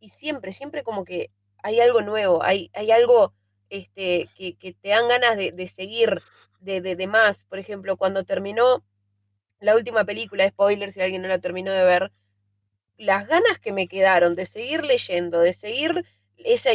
y 0.00 0.10
siempre, 0.10 0.52
siempre 0.52 0.82
como 0.82 1.04
que 1.04 1.30
hay 1.62 1.80
algo 1.80 2.02
nuevo, 2.02 2.42
hay, 2.42 2.70
hay 2.74 2.90
algo 2.90 3.32
este, 3.70 4.28
que, 4.36 4.74
te 4.80 4.88
dan 4.88 5.08
ganas 5.08 5.36
de, 5.36 5.72
seguir, 5.74 6.22
de, 6.60 6.80
de, 6.80 6.96
de 6.96 7.06
más. 7.06 7.42
Por 7.44 7.58
ejemplo, 7.58 7.96
cuando 7.96 8.24
terminó 8.24 8.84
la 9.60 9.74
última 9.74 10.04
película, 10.04 10.48
spoiler 10.48 10.92
si 10.92 11.00
alguien 11.00 11.22
no 11.22 11.28
la 11.28 11.40
terminó 11.40 11.72
de 11.72 11.84
ver, 11.84 12.12
las 12.96 13.26
ganas 13.26 13.58
que 13.58 13.72
me 13.72 13.88
quedaron 13.88 14.34
de 14.34 14.46
seguir 14.46 14.84
leyendo, 14.84 15.40
de 15.40 15.52
seguir 15.52 16.04
esa 16.36 16.70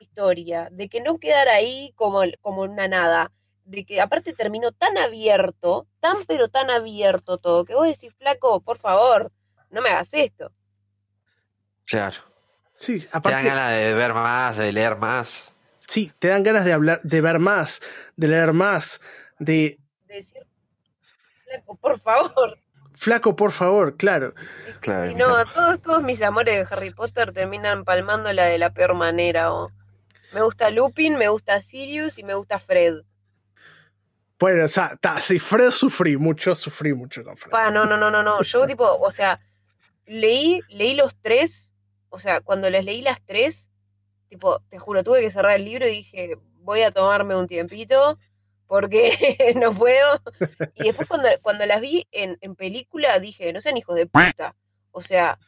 historia, 0.00 0.68
de 0.70 0.88
que 0.88 1.00
no 1.00 1.18
quedara 1.18 1.54
ahí 1.54 1.92
como, 1.96 2.22
como 2.40 2.62
una 2.62 2.88
nada, 2.88 3.32
de 3.66 3.84
que 3.84 4.00
aparte 4.00 4.32
terminó 4.32 4.72
tan 4.72 4.96
abierto, 4.98 5.86
tan 6.00 6.24
pero 6.26 6.48
tan 6.48 6.70
abierto 6.70 7.38
todo, 7.38 7.64
que 7.64 7.74
vos 7.74 7.86
decís, 7.86 8.14
flaco, 8.14 8.60
por 8.60 8.78
favor, 8.78 9.32
no 9.70 9.82
me 9.82 9.90
hagas 9.90 10.08
esto. 10.12 10.52
Claro. 11.86 12.18
sí, 12.74 12.98
Te 13.00 13.06
dan 13.06 13.14
aparte, 13.18 13.48
ganas 13.48 13.72
de 13.72 13.94
ver 13.94 14.14
más, 14.14 14.56
de 14.56 14.72
leer 14.72 14.96
más. 14.96 15.54
sí, 15.80 16.12
te 16.18 16.28
dan 16.28 16.42
ganas 16.42 16.64
de 16.64 16.72
hablar, 16.72 17.00
de 17.02 17.20
ver 17.20 17.38
más, 17.38 17.80
de 18.16 18.28
leer 18.28 18.52
más, 18.52 19.00
de 19.38 19.78
De 20.08 20.14
decir, 20.16 20.46
flaco, 21.44 21.76
por 21.76 22.00
favor. 22.00 22.58
flaco, 22.94 23.36
por 23.36 23.52
favor, 23.52 23.96
claro. 23.96 24.34
Claro, 24.80 25.10
Y 25.10 25.14
no, 25.14 25.26
claro. 25.26 25.50
todos, 25.54 25.82
todos 25.82 26.02
mis 26.02 26.22
amores 26.22 26.54
de 26.68 26.74
Harry 26.74 26.90
Potter 26.90 27.32
terminan 27.32 27.84
palmándola 27.84 28.44
de 28.46 28.58
la 28.58 28.70
peor 28.70 28.94
manera. 28.94 29.52
o 29.52 29.70
Me 30.32 30.42
gusta 30.42 30.70
Lupin, 30.70 31.16
me 31.16 31.28
gusta 31.28 31.60
Sirius 31.60 32.18
y 32.18 32.22
me 32.24 32.34
gusta 32.34 32.58
Fred. 32.58 33.02
Bueno, 34.38 34.64
o 34.64 34.68
sea, 34.68 34.96
ta, 35.00 35.20
sí, 35.20 35.38
Fred 35.38 35.70
sufrí 35.70 36.16
mucho, 36.16 36.54
sufrí 36.54 36.92
mucho 36.92 37.24
con 37.24 37.36
Fred. 37.36 37.50
Pa, 37.50 37.70
no, 37.70 37.86
no, 37.86 37.96
no, 37.96 38.10
no, 38.10 38.22
no. 38.22 38.42
Yo 38.42 38.66
tipo, 38.66 38.84
o 38.84 39.10
sea, 39.10 39.40
leí, 40.06 40.60
leí 40.68 40.94
los 40.94 41.16
tres, 41.22 41.70
o 42.10 42.18
sea, 42.18 42.40
cuando 42.40 42.68
les 42.68 42.84
leí 42.84 43.00
las 43.00 43.24
tres, 43.24 43.70
tipo, 44.28 44.60
te 44.68 44.78
juro, 44.78 45.02
tuve 45.02 45.22
que 45.22 45.30
cerrar 45.30 45.56
el 45.56 45.64
libro 45.64 45.86
y 45.86 45.92
dije, 45.92 46.36
voy 46.60 46.82
a 46.82 46.90
tomarme 46.90 47.34
un 47.34 47.46
tiempito 47.46 48.18
porque 48.66 49.54
no 49.56 49.74
puedo. 49.74 50.20
Y 50.74 50.84
después 50.84 51.08
cuando, 51.08 51.28
cuando 51.42 51.64
las 51.66 51.80
vi 51.80 52.06
en, 52.12 52.36
en 52.40 52.56
película 52.56 53.18
dije, 53.18 53.52
no 53.52 53.60
sean 53.60 53.76
hijos 53.76 53.96
de 53.96 54.06
puta. 54.06 54.54
O 54.90 55.00
sea, 55.00 55.38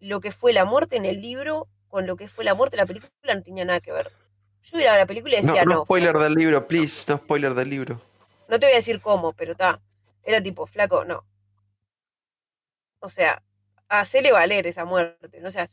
lo 0.00 0.20
que 0.20 0.32
fue 0.32 0.52
la 0.52 0.64
muerte 0.64 0.96
en 0.96 1.04
el 1.04 1.20
libro 1.20 1.66
con 1.88 2.06
lo 2.06 2.16
que 2.16 2.28
fue 2.28 2.44
la 2.44 2.54
muerte 2.54 2.76
en 2.76 2.80
la 2.80 2.86
película 2.86 3.34
no 3.34 3.42
tenía 3.42 3.64
nada 3.64 3.80
que 3.80 3.92
ver. 3.92 4.10
Yo 4.64 4.76
miraba 4.76 4.98
la 4.98 5.06
película 5.06 5.36
y 5.36 5.40
No, 5.40 5.46
decía, 5.52 5.64
no 5.64 5.74
no, 5.74 5.84
spoiler 5.84 6.16
del 6.16 6.34
libro, 6.34 6.66
please. 6.66 7.10
No 7.10 7.18
spoiler 7.18 7.54
del 7.54 7.70
libro. 7.70 8.00
No 8.48 8.58
te 8.58 8.66
voy 8.66 8.72
a 8.72 8.76
decir 8.76 9.00
cómo, 9.00 9.32
pero 9.32 9.52
está. 9.52 9.80
Era 10.24 10.42
tipo, 10.42 10.66
flaco, 10.66 11.04
no. 11.04 11.24
O 13.00 13.08
sea, 13.08 13.42
hacele 13.88 14.32
valer 14.32 14.66
esa 14.66 14.84
muerte, 14.84 15.40
no 15.40 15.50
seas 15.50 15.70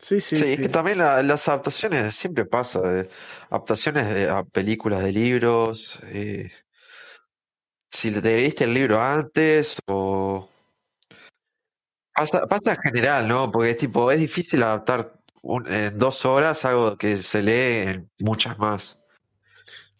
Sí, 0.00 0.20
sí, 0.20 0.36
Sí, 0.36 0.42
sí. 0.46 0.52
es 0.52 0.60
que 0.60 0.68
también 0.68 0.98
la- 0.98 1.22
las 1.24 1.48
adaptaciones 1.48 2.14
siempre 2.14 2.44
pasa. 2.46 2.80
de- 2.80 3.10
adaptaciones 3.50 4.08
de, 4.14 4.28
a 4.30 4.44
películas 4.44 5.02
de 5.02 5.10
libros. 5.12 5.98
eh, 6.04 6.52
si 7.90 8.12
te 8.12 8.20
leíste 8.20 8.62
el 8.64 8.74
libro 8.74 9.00
antes 9.02 9.76
o... 9.88 10.48
Pasa, 12.14 12.46
pasa 12.46 12.72
en 12.74 12.78
general, 12.78 13.26
¿no? 13.26 13.50
Porque 13.50 13.70
es 13.70 13.78
tipo, 13.78 14.10
es 14.12 14.20
difícil 14.20 14.62
adaptar 14.62 15.12
un- 15.42 15.66
en 15.66 15.98
dos 15.98 16.24
horas 16.24 16.64
algo 16.64 16.96
que 16.96 17.16
se 17.16 17.42
lee 17.42 17.88
en 17.90 18.10
muchas 18.20 18.56
más. 18.58 19.00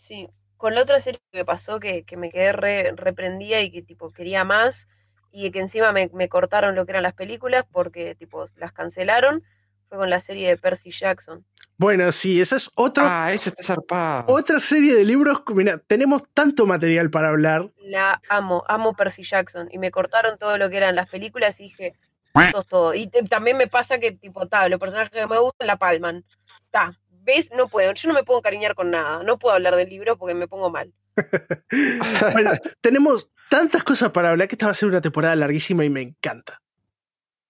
Sí, 0.06 0.28
con 0.58 0.74
la 0.74 0.82
otra 0.82 1.00
serie 1.00 1.20
que 1.32 1.38
me 1.38 1.44
pasó 1.46 1.80
que, 1.80 2.04
que 2.04 2.18
me 2.18 2.30
quedé 2.30 2.52
re, 2.52 2.92
reprendida 2.94 3.60
y 3.62 3.70
que 3.70 3.80
tipo 3.82 4.12
quería 4.12 4.44
más 4.44 4.86
y 5.32 5.50
que 5.50 5.60
encima 5.60 5.92
me, 5.92 6.10
me 6.12 6.28
cortaron 6.28 6.74
lo 6.74 6.84
que 6.84 6.92
eran 6.92 7.02
las 7.04 7.14
películas 7.14 7.64
porque 7.72 8.14
tipo 8.16 8.48
las 8.56 8.72
cancelaron, 8.72 9.42
fue 9.88 9.96
con 9.98 10.10
la 10.10 10.20
serie 10.20 10.48
de 10.50 10.56
Percy 10.58 10.90
Jackson. 10.90 11.44
Bueno, 11.78 12.10
sí, 12.12 12.40
esa 12.40 12.56
es 12.56 12.70
otra, 12.74 13.04
Ah, 13.24 13.32
ese 13.32 13.50
está 13.50 13.62
zarpado. 13.62 14.24
otra 14.34 14.58
serie 14.58 14.94
de 14.94 15.04
libros. 15.04 15.42
Mira, 15.54 15.78
tenemos 15.78 16.24
tanto 16.34 16.66
material 16.66 17.08
para 17.08 17.28
hablar. 17.28 17.70
La 17.80 18.20
amo, 18.28 18.64
amo 18.68 18.94
Percy 18.94 19.22
Jackson 19.24 19.68
y 19.70 19.78
me 19.78 19.90
cortaron 19.92 20.38
todo 20.38 20.58
lo 20.58 20.68
que 20.68 20.76
eran 20.76 20.96
las 20.96 21.08
películas 21.08 21.58
y 21.60 21.64
dije, 21.64 21.94
esto 22.34 22.60
es 22.60 22.66
todo. 22.66 22.94
Y 22.94 23.06
te- 23.08 23.22
también 23.24 23.56
me 23.56 23.68
pasa 23.68 23.98
que 23.98 24.12
tipo, 24.12 24.46
ta, 24.48 24.68
los 24.68 24.80
personajes 24.80 25.12
que 25.12 25.26
me 25.26 25.38
gustan 25.38 25.68
la 25.68 25.76
palman. 25.76 26.24
Ta, 26.70 26.98
¿ves? 27.28 27.50
No 27.54 27.68
puedo, 27.68 27.92
yo 27.92 28.08
no 28.08 28.14
me 28.14 28.24
puedo 28.24 28.40
encariñar 28.40 28.74
con 28.74 28.90
nada, 28.90 29.22
no 29.22 29.38
puedo 29.38 29.54
hablar 29.54 29.76
del 29.76 29.88
libro 29.90 30.16
porque 30.16 30.34
me 30.34 30.48
pongo 30.48 30.70
mal. 30.70 30.92
Bueno, 32.32 32.52
tenemos 32.80 33.30
tantas 33.50 33.82
cosas 33.84 34.10
para 34.10 34.30
hablar 34.30 34.48
que 34.48 34.54
esta 34.54 34.66
va 34.66 34.70
a 34.72 34.74
ser 34.74 34.88
una 34.88 35.00
temporada 35.00 35.36
larguísima 35.36 35.84
y 35.84 35.90
me 35.90 36.00
encanta. 36.02 36.60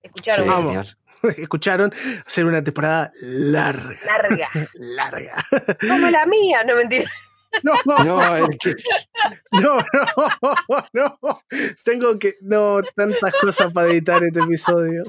Escucharon, 0.02 0.44
Sí, 0.44 0.50
Vamos. 0.50 0.99
Escucharon, 1.37 1.92
ser 2.26 2.44
una 2.47 2.62
temporada 2.64 3.11
larga, 3.23 3.99
larga, 4.04 4.49
larga. 4.75 5.44
como 5.80 6.11
la 6.11 6.26
mía, 6.26 6.64
no 6.64 6.76
mentira. 6.76 7.11
No, 7.62 7.73
no, 7.87 8.04
No, 8.04 8.37
el 8.37 8.58
que- 8.58 8.75
no, 9.52 9.78
no, 10.92 11.18
no. 11.23 11.42
Tengo 11.82 12.18
que, 12.18 12.35
no, 12.42 12.80
tantas 12.94 13.32
cosas 13.40 13.73
para 13.73 13.88
editar 13.88 14.23
este 14.23 14.40
episodio. 14.40 15.04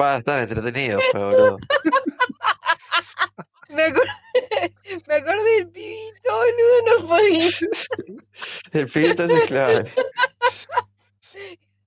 va 0.00 0.14
a 0.16 0.18
estar 0.18 0.40
entretenido, 0.40 0.98
pero. 1.12 1.56
Me 3.68 3.84
acordé, 3.84 4.10
me 5.06 5.14
acordé 5.14 5.50
del 5.56 5.68
pibito, 5.68 6.30
boludo, 6.32 7.00
no 7.00 7.08
podía. 7.08 7.50
El 8.72 8.86
pibito 8.88 9.24
es 9.24 9.40
clave. 9.46 9.90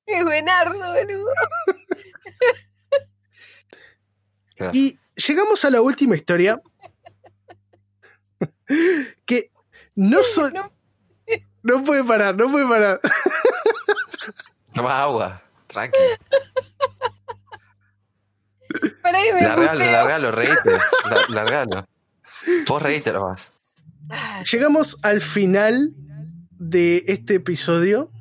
Es 0.05 0.23
buenardo, 0.23 0.79
boludo. 0.79 1.31
Claro. 4.55 4.71
Y 4.73 4.97
llegamos 5.15 5.65
a 5.65 5.69
la 5.69 5.81
última 5.81 6.15
historia. 6.15 6.61
que 9.25 9.51
no 9.95 10.23
son. 10.23 10.53
No, 10.53 10.71
No 11.61 11.83
puede 11.83 12.05
parar, 12.05 12.35
no 12.37 12.49
puede 12.49 12.65
parar. 12.67 13.01
Toma 14.73 15.01
agua, 15.01 15.41
tranqui. 15.67 15.99
Para 19.01 19.17
ahí 19.19 19.33
me 19.33 19.41
Largalo, 19.41 19.71
puteo. 19.79 19.91
largalo, 19.91 20.31
reíte. 20.31 20.71
La- 21.09 21.25
Largalo. 21.29 21.87
Vos 22.67 22.81
reíte 22.81 23.11
nomás. 23.13 23.51
Llegamos 24.51 24.97
al 25.01 25.21
final 25.21 25.91
de 26.51 27.03
este 27.07 27.35
episodio, 27.35 28.11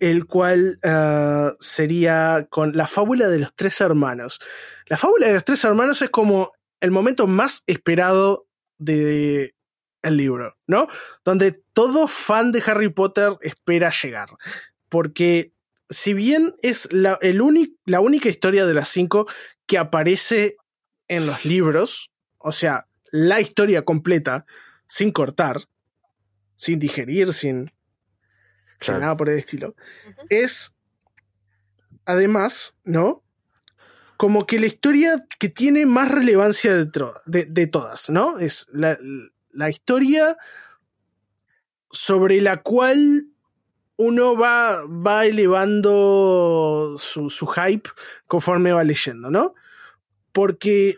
el 0.00 0.26
cual 0.26 0.78
ah, 0.84 1.52
sería 1.60 2.46
con 2.50 2.76
la 2.76 2.86
fábula 2.86 3.28
de 3.28 3.38
los 3.38 3.54
tres 3.54 3.80
hermanos. 3.80 4.38
La 4.86 4.96
fábula 4.96 5.28
de 5.28 5.34
los 5.34 5.44
tres 5.44 5.64
hermanos 5.64 6.02
es 6.02 6.10
como 6.10 6.52
el 6.80 6.90
momento 6.90 7.26
más 7.26 7.62
esperado 7.66 8.46
de 8.78 9.54
el 10.02 10.16
libro, 10.18 10.56
¿no? 10.66 10.86
Donde 11.24 11.62
todo 11.72 12.06
fan 12.06 12.52
de 12.52 12.62
Harry 12.66 12.90
Potter 12.90 13.32
espera 13.40 13.90
llegar. 13.90 14.28
Porque 14.88 15.52
si 15.90 16.14
bien 16.14 16.54
es 16.62 16.92
la, 16.92 17.18
el 17.22 17.40
la 17.84 18.00
única 18.00 18.28
historia 18.28 18.66
de 18.66 18.74
las 18.74 18.88
cinco 18.88 19.26
que 19.66 19.78
aparece 19.78 20.56
en 21.08 21.26
los 21.26 21.44
libros, 21.44 22.10
o 22.38 22.52
sea, 22.52 22.88
la 23.12 23.40
historia 23.40 23.84
completa, 23.84 24.44
sin 24.88 25.12
cortar, 25.12 25.60
sin 26.56 26.78
digerir, 26.78 27.32
sin, 27.32 27.72
nada 28.98 29.16
por 29.16 29.28
el 29.30 29.38
estilo, 29.38 29.74
es 30.28 30.74
además, 32.04 32.74
¿no? 32.84 33.22
Como 34.16 34.46
que 34.46 34.58
la 34.58 34.66
historia 34.66 35.26
que 35.38 35.48
tiene 35.48 35.86
más 35.86 36.10
relevancia 36.10 36.74
de, 36.74 36.86
tro- 36.86 37.20
de- 37.26 37.46
de 37.46 37.66
todas, 37.66 38.08
¿no? 38.08 38.38
Es 38.38 38.66
la, 38.72 38.98
la 39.50 39.68
historia 39.70 40.36
sobre 41.90 42.40
la 42.40 42.62
cual 42.62 43.26
uno 43.96 44.36
va, 44.36 44.84
va 44.84 45.24
elevando 45.26 46.96
su, 46.98 47.30
su 47.30 47.46
hype 47.46 47.88
conforme 48.26 48.72
va 48.72 48.84
leyendo, 48.84 49.30
¿no? 49.30 49.54
Porque 50.32 50.96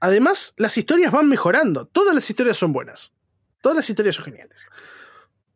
además 0.00 0.54
las 0.56 0.76
historias 0.78 1.12
van 1.12 1.28
mejorando. 1.28 1.86
Todas 1.86 2.14
las 2.14 2.28
historias 2.30 2.56
son 2.56 2.72
buenas. 2.72 3.12
Todas 3.60 3.76
las 3.76 3.90
historias 3.90 4.14
son 4.14 4.26
geniales. 4.26 4.66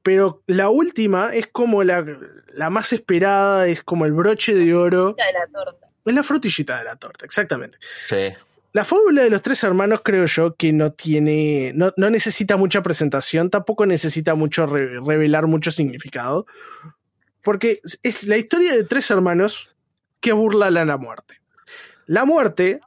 Pero 0.02 0.42
la 0.46 0.68
última 0.68 1.34
es 1.34 1.48
como 1.48 1.82
la, 1.82 2.04
la 2.52 2.70
más 2.70 2.92
esperada, 2.92 3.66
es 3.66 3.82
como 3.82 4.06
el 4.06 4.12
broche 4.12 4.54
de 4.54 4.74
oro. 4.74 5.14
de 5.14 5.32
la 5.32 5.46
torta. 5.52 5.86
Es 6.04 6.14
la 6.14 6.22
frutillita 6.22 6.78
de 6.78 6.84
la 6.84 6.94
torta, 6.94 7.24
exactamente. 7.24 7.78
Sí. 8.06 8.32
La 8.76 8.84
fábula 8.84 9.22
de 9.22 9.30
los 9.30 9.40
tres 9.40 9.64
hermanos 9.64 10.02
creo 10.04 10.26
yo 10.26 10.54
que 10.54 10.70
no 10.74 10.92
tiene, 10.92 11.72
no, 11.74 11.94
no 11.96 12.10
necesita 12.10 12.58
mucha 12.58 12.82
presentación, 12.82 13.48
tampoco 13.48 13.86
necesita 13.86 14.34
mucho 14.34 14.66
re- 14.66 15.00
revelar 15.00 15.46
mucho 15.46 15.70
significado, 15.70 16.44
porque 17.42 17.80
es- 17.82 17.98
es 18.02 18.26
la 18.26 18.36
historia 18.36 18.76
de 18.76 18.84
tres 18.84 19.10
hermanos 19.10 19.74
que 20.20 20.32
burlan 20.32 20.76
a 20.76 20.84
la 20.84 20.98
muerte. 20.98 21.40
La 22.04 22.26
muerte, 22.26 22.82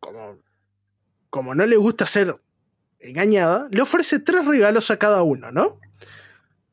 como, 0.00 0.38
como 1.28 1.54
no 1.54 1.66
le 1.66 1.76
gusta 1.76 2.06
ser 2.06 2.36
engañada, 2.98 3.68
le 3.70 3.82
ofrece 3.82 4.18
tres 4.18 4.46
regalos 4.46 4.90
a 4.90 4.96
cada 4.96 5.22
uno, 5.22 5.52
¿no? 5.52 5.78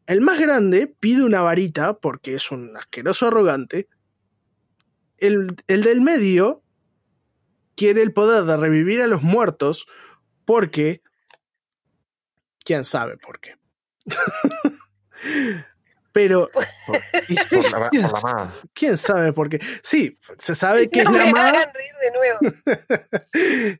El 0.05 0.22
más 0.22 0.39
grande 0.39 0.88
pide 0.88 1.24
una 1.24 1.41
varita 1.41 1.98
porque 1.98 2.36
es 2.36 2.51
un 2.51 2.77
asqueroso 2.77 3.27
arrogante. 3.27 3.89
El, 5.17 5.58
el 5.67 5.84
del 5.84 6.00
medio 6.00 6.63
quiere 7.79 8.01
el 8.01 8.12
poder 8.12 8.43
de 8.43 8.57
revivir 8.57 9.01
a 9.01 9.07
los 9.07 9.24
muertos 9.24 9.88
porque... 10.43 11.01
¿Quién 12.65 12.83
sabe 12.83 13.15
por 13.15 13.39
qué? 13.39 13.55
Pero... 16.12 16.50
Por 16.51 16.63
la, 16.63 16.69
¿quién, 17.89 18.04
por 18.04 18.12
la 18.12 18.19
amada. 18.19 18.54
quién 18.73 18.97
sabe 18.97 19.32
por 19.32 19.47
qué? 19.47 19.62
Sí, 19.82 20.17
se 20.38 20.56
sabe 20.56 20.89
que 20.89 21.04
no 21.04 21.12
es 21.12 21.15
la 21.15 21.30
amada. 21.30 21.71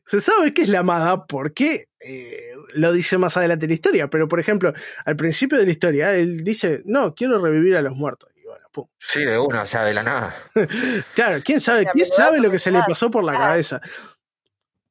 se 0.06 0.20
sabe 0.20 0.54
que 0.54 0.62
es 0.62 0.68
la 0.70 0.78
amada 0.78 1.26
porque 1.26 1.88
eh, 2.00 2.54
lo 2.72 2.94
dice 2.94 3.18
más 3.18 3.36
adelante 3.36 3.66
en 3.66 3.70
la 3.70 3.74
historia. 3.74 4.08
Pero, 4.08 4.28
por 4.28 4.40
ejemplo, 4.40 4.72
al 5.04 5.16
principio 5.16 5.58
de 5.58 5.66
la 5.66 5.72
historia, 5.72 6.14
él 6.14 6.42
dice, 6.42 6.80
no, 6.86 7.14
quiero 7.14 7.36
revivir 7.36 7.76
a 7.76 7.82
los 7.82 7.94
muertos. 7.96 8.30
Y 8.50 8.52
bueno, 8.52 8.66
pum. 8.72 8.86
Sí, 8.98 9.24
de 9.24 9.38
una, 9.38 9.62
o 9.62 9.66
sea, 9.66 9.84
de 9.84 9.94
la 9.94 10.02
nada. 10.02 10.34
Claro, 11.14 11.38
¿quién 11.44 11.60
sabe? 11.60 11.86
¿Quién 11.92 12.06
sabe 12.06 12.40
lo 12.40 12.50
que 12.50 12.58
se 12.58 12.70
le 12.70 12.80
pasó 12.86 13.10
por 13.10 13.24
la 13.24 13.32
cabeza? 13.32 13.80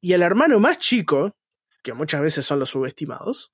Y 0.00 0.12
el 0.14 0.22
hermano 0.22 0.58
más 0.60 0.78
chico, 0.78 1.34
que 1.82 1.92
muchas 1.92 2.22
veces 2.22 2.44
son 2.44 2.58
los 2.58 2.70
subestimados, 2.70 3.52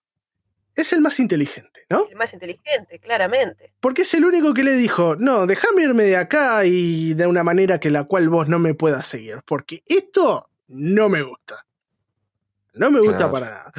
es 0.74 0.92
el 0.92 1.00
más 1.00 1.18
inteligente, 1.20 1.86
¿no? 1.88 2.06
El 2.08 2.16
más 2.16 2.32
inteligente, 2.34 2.98
claramente. 3.00 3.72
Porque 3.80 4.02
es 4.02 4.14
el 4.14 4.24
único 4.24 4.52
que 4.54 4.62
le 4.62 4.72
dijo, 4.72 5.16
no, 5.16 5.46
déjame 5.46 5.82
irme 5.82 6.04
de 6.04 6.16
acá 6.16 6.64
y 6.66 7.14
de 7.14 7.26
una 7.26 7.42
manera 7.42 7.80
que 7.80 7.90
la 7.90 8.04
cual 8.04 8.28
vos 8.28 8.46
no 8.48 8.58
me 8.58 8.74
puedas 8.74 9.06
seguir, 9.06 9.40
porque 9.46 9.82
esto 9.86 10.50
no 10.68 11.08
me 11.08 11.22
gusta. 11.22 11.64
No 12.74 12.90
me 12.90 12.98
gusta 13.00 13.16
Claro. 13.16 13.32
para 13.32 13.46
nada. 13.46 13.72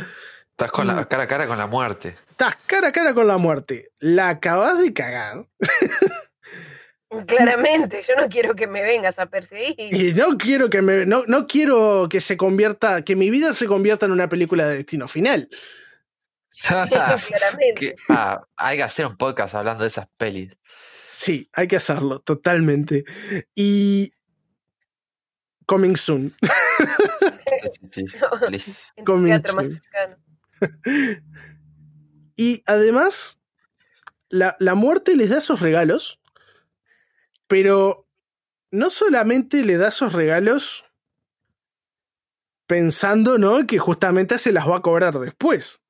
Estás 0.60 0.72
con 0.72 0.88
la 0.88 1.06
cara 1.06 1.24
a 1.24 1.28
cara 1.28 1.46
con 1.46 1.60
la 1.60 1.68
muerte. 1.68 2.16
Estás 2.32 2.56
cara 2.66 2.88
a 2.88 2.92
cara 2.92 3.14
con 3.14 3.28
la 3.28 3.38
muerte. 3.38 3.92
La 4.00 4.30
acabas 4.30 4.80
de 4.80 4.92
cagar. 4.92 5.46
Claramente, 7.28 8.04
yo 8.08 8.16
no 8.20 8.28
quiero 8.28 8.56
que 8.56 8.66
me 8.66 8.82
vengas 8.82 9.20
a 9.20 9.28
perseguir. 9.28 9.76
Y 9.94 10.14
no 10.16 10.36
quiero 10.36 10.68
que 10.72 10.82
me. 10.82 11.06
No, 11.06 11.26
no 11.28 11.46
quiero 11.46 12.08
que 12.10 12.20
se 12.20 12.38
convierta. 12.38 13.04
que 13.04 13.16
mi 13.16 13.30
vida 13.30 13.54
se 13.54 13.68
convierta 13.68 14.08
en 14.08 14.14
una 14.14 14.28
película 14.30 14.68
de 14.68 14.78
destino 14.78 15.08
final. 15.08 15.48
Claramente. 16.64 17.74
Que- 17.76 17.96
ah, 18.10 18.42
hay 18.56 18.78
que 18.78 18.84
hacer 18.84 19.06
un 19.06 19.16
podcast 19.16 19.54
hablando 19.54 19.84
de 19.84 19.90
esas 19.90 20.08
pelis. 20.18 20.58
Sí, 21.14 21.48
hay 21.54 21.68
que 21.68 21.76
hacerlo, 21.76 22.18
totalmente. 22.18 23.04
Y. 23.54 24.12
Coming 25.68 25.96
soon. 25.96 26.34
Sí, 27.90 28.06
sí, 28.06 28.06
sí. 28.60 29.04
Coming 29.06 29.30
teatro 29.32 29.54
soon. 29.54 29.70
mexicano. 29.70 30.16
Y 32.40 32.62
además, 32.68 33.42
la, 34.30 34.56
la 34.60 34.76
muerte 34.76 35.18
les 35.18 35.32
da 35.32 35.40
esos 35.40 35.60
regalos, 35.60 36.22
pero 37.48 38.08
no 38.70 38.92
solamente 38.92 39.64
le 39.64 39.78
da 39.78 39.88
esos 39.88 40.14
regalos 40.14 40.86
pensando, 42.68 43.40
¿no? 43.40 43.66
Que 43.66 43.80
justamente 43.80 44.38
se 44.38 44.52
las 44.52 44.70
va 44.70 44.78
a 44.78 44.82
cobrar 44.82 45.18
después, 45.20 45.82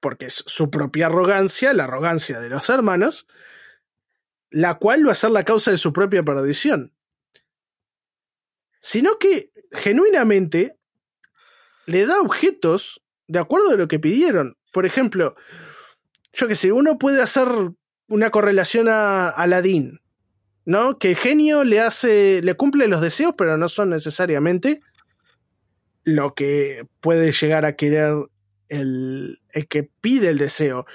porque 0.00 0.26
es 0.26 0.42
su 0.46 0.70
propia 0.70 1.06
arrogancia, 1.06 1.74
la 1.74 1.84
arrogancia 1.84 2.40
de 2.40 2.48
los 2.48 2.70
hermanos, 2.70 3.26
la 4.48 4.78
cual 4.78 5.06
va 5.06 5.12
a 5.12 5.16
ser 5.16 5.30
la 5.30 5.44
causa 5.44 5.70
de 5.70 5.76
su 5.76 5.92
propia 5.92 6.22
perdición. 6.22 6.94
Sino 8.80 9.18
que 9.18 9.52
genuinamente 9.72 10.78
le 11.84 12.06
da 12.06 12.20
objetos 12.20 13.02
de 13.30 13.38
acuerdo 13.38 13.70
a 13.70 13.76
lo 13.76 13.86
que 13.88 13.98
pidieron. 14.00 14.56
Por 14.72 14.86
ejemplo, 14.86 15.36
yo 16.32 16.48
que 16.48 16.54
sé, 16.56 16.72
uno 16.72 16.98
puede 16.98 17.22
hacer 17.22 17.46
una 18.08 18.30
correlación 18.30 18.88
a 18.88 19.28
Aladdin, 19.28 20.00
¿no? 20.64 20.98
Que 20.98 21.10
el 21.10 21.16
genio 21.16 21.62
le 21.62 21.80
hace, 21.80 22.42
le 22.42 22.54
cumple 22.56 22.88
los 22.88 23.00
deseos, 23.00 23.34
pero 23.38 23.56
no 23.56 23.68
son 23.68 23.90
necesariamente 23.90 24.80
lo 26.04 26.34
que 26.34 26.86
puede 27.00 27.30
llegar 27.32 27.64
a 27.64 27.76
querer 27.76 28.14
el, 28.68 29.38
el 29.50 29.68
que 29.68 29.88
pide 30.00 30.28
el 30.30 30.38
deseo. 30.38 30.86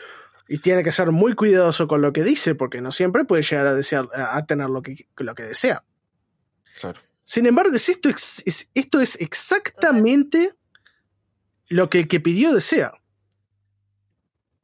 Y 0.48 0.60
tiene 0.60 0.84
que 0.84 0.92
ser 0.92 1.12
muy 1.12 1.34
cuidadoso 1.34 1.88
con 1.88 2.02
lo 2.02 2.12
que 2.14 2.24
dice, 2.24 2.54
porque 2.54 2.82
no 2.82 2.92
siempre 2.92 3.26
puede 3.26 3.44
llegar 3.44 3.66
a, 3.68 3.74
desear, 3.74 4.08
a 4.14 4.46
tener 4.46 4.70
lo 4.70 4.82
que, 4.82 5.08
lo 5.18 5.34
que 5.36 5.44
desea. 5.44 5.84
Claro. 6.80 7.00
Sin 7.24 7.46
embargo, 7.46 7.76
es 7.76 7.90
esto, 7.90 8.10
es- 8.10 8.70
esto 8.76 9.00
es 9.02 9.20
exactamente 9.20 10.52
lo 11.68 11.90
que 11.90 12.00
el 12.00 12.08
que 12.08 12.20
pidió 12.20 12.54
desea. 12.54 12.94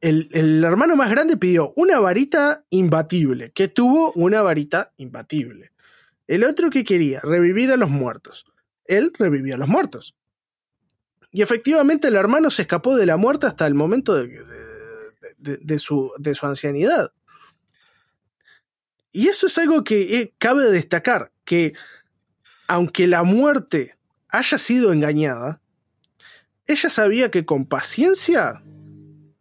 El, 0.00 0.28
el 0.32 0.62
hermano 0.64 0.96
más 0.96 1.10
grande 1.10 1.36
pidió 1.36 1.72
una 1.76 2.00
varita 2.00 2.64
imbatible, 2.70 3.52
que 3.52 3.68
tuvo 3.68 4.12
una 4.12 4.42
varita 4.42 4.92
imbatible. 4.96 5.72
El 6.26 6.44
otro 6.44 6.70
que 6.70 6.84
quería 6.84 7.20
revivir 7.20 7.70
a 7.70 7.76
los 7.76 7.88
muertos. 7.88 8.44
Él 8.84 9.12
revivió 9.16 9.54
a 9.54 9.58
los 9.58 9.68
muertos. 9.68 10.16
Y 11.30 11.40
efectivamente 11.40 12.08
el 12.08 12.16
hermano 12.16 12.50
se 12.50 12.62
escapó 12.62 12.94
de 12.96 13.06
la 13.06 13.16
muerte 13.16 13.46
hasta 13.46 13.66
el 13.66 13.74
momento 13.74 14.14
de, 14.14 14.38
de- 15.38 15.78
su, 15.78 16.12
de 16.18 16.34
su 16.34 16.46
ancianidad. 16.46 17.12
Y 19.12 19.28
eso 19.28 19.46
es 19.46 19.56
algo 19.56 19.82
que 19.82 20.18
eh, 20.18 20.34
cabe 20.36 20.70
destacar, 20.70 21.32
que 21.44 21.72
aunque 22.66 23.06
la 23.06 23.22
muerte 23.22 23.96
haya 24.28 24.58
sido 24.58 24.92
engañada, 24.92 25.61
ella 26.66 26.88
sabía 26.88 27.30
que 27.30 27.44
con 27.44 27.66
paciencia 27.66 28.62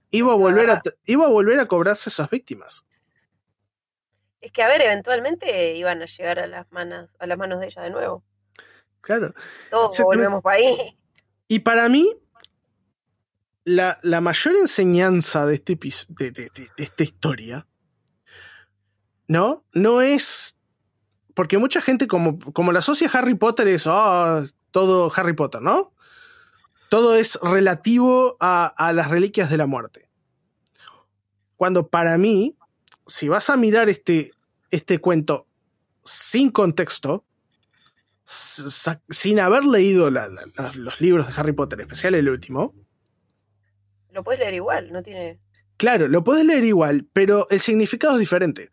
iba 0.09 0.33
a 0.33 0.35
volver 0.35 0.69
a, 0.71 0.81
iba 1.05 1.25
a, 1.25 1.29
volver 1.29 1.59
a 1.59 1.67
cobrarse 1.67 2.09
esas 2.09 2.29
víctimas. 2.29 2.85
Es 4.41 4.51
que, 4.51 4.63
a 4.63 4.67
ver, 4.67 4.81
eventualmente 4.81 5.75
iban 5.77 6.01
a 6.01 6.05
llegar 6.07 6.39
a 6.39 6.47
las 6.47 6.71
manos, 6.71 7.09
a 7.19 7.27
las 7.27 7.37
manos 7.37 7.59
de 7.59 7.67
ella 7.67 7.81
de 7.83 7.89
nuevo. 7.91 8.23
Claro. 9.01 9.33
Todos 9.69 9.97
volvemos 9.99 10.41
para 10.43 10.57
ahí. 10.57 10.97
Y 11.47 11.59
para 11.59 11.87
mí, 11.89 12.11
la, 13.63 13.99
la 14.01 14.19
mayor 14.21 14.55
enseñanza 14.57 15.45
de, 15.45 15.55
este, 15.55 15.75
de, 16.09 16.31
de- 16.31 16.49
de- 16.55 16.69
de 16.75 16.83
esta 16.83 17.03
historia, 17.03 17.67
¿no? 19.27 19.63
No 19.73 20.01
es. 20.01 20.57
Porque 21.33 21.57
mucha 21.57 21.79
gente, 21.81 22.07
como, 22.07 22.39
como 22.39 22.71
la 22.71 22.79
asocia 22.79 23.09
Harry 23.13 23.35
Potter, 23.35 23.67
es 23.69 23.85
"Ah, 23.87 24.43
todo 24.71 25.11
Harry 25.15 25.33
Potter, 25.33 25.61
¿no? 25.61 25.93
Todo 26.91 27.15
es 27.15 27.39
relativo 27.41 28.35
a, 28.41 28.65
a 28.67 28.91
las 28.91 29.09
reliquias 29.09 29.49
de 29.49 29.55
la 29.55 29.65
muerte. 29.65 30.09
Cuando 31.55 31.87
para 31.87 32.17
mí, 32.17 32.57
si 33.07 33.29
vas 33.29 33.49
a 33.49 33.55
mirar 33.55 33.87
este, 33.89 34.33
este 34.71 34.99
cuento 34.99 35.47
sin 36.03 36.51
contexto, 36.51 37.23
sin 38.25 39.39
haber 39.39 39.63
leído 39.63 40.11
la- 40.11 40.27
la- 40.27 40.43
la- 40.53 40.71
los 40.75 40.99
libros 40.99 41.27
de 41.27 41.33
Harry 41.39 41.53
Potter, 41.53 41.79
en 41.79 41.83
especial 41.85 42.13
el 42.15 42.27
último, 42.27 42.75
Lo 44.11 44.21
puedes 44.25 44.41
leer 44.41 44.55
igual, 44.55 44.91
no 44.91 45.01
tiene. 45.01 45.39
claro, 45.77 46.09
lo 46.09 46.25
puedes 46.25 46.45
leer 46.45 46.65
igual, 46.65 47.07
pero 47.13 47.47
el 47.49 47.61
significado 47.61 48.15
es 48.15 48.19
diferente. 48.19 48.69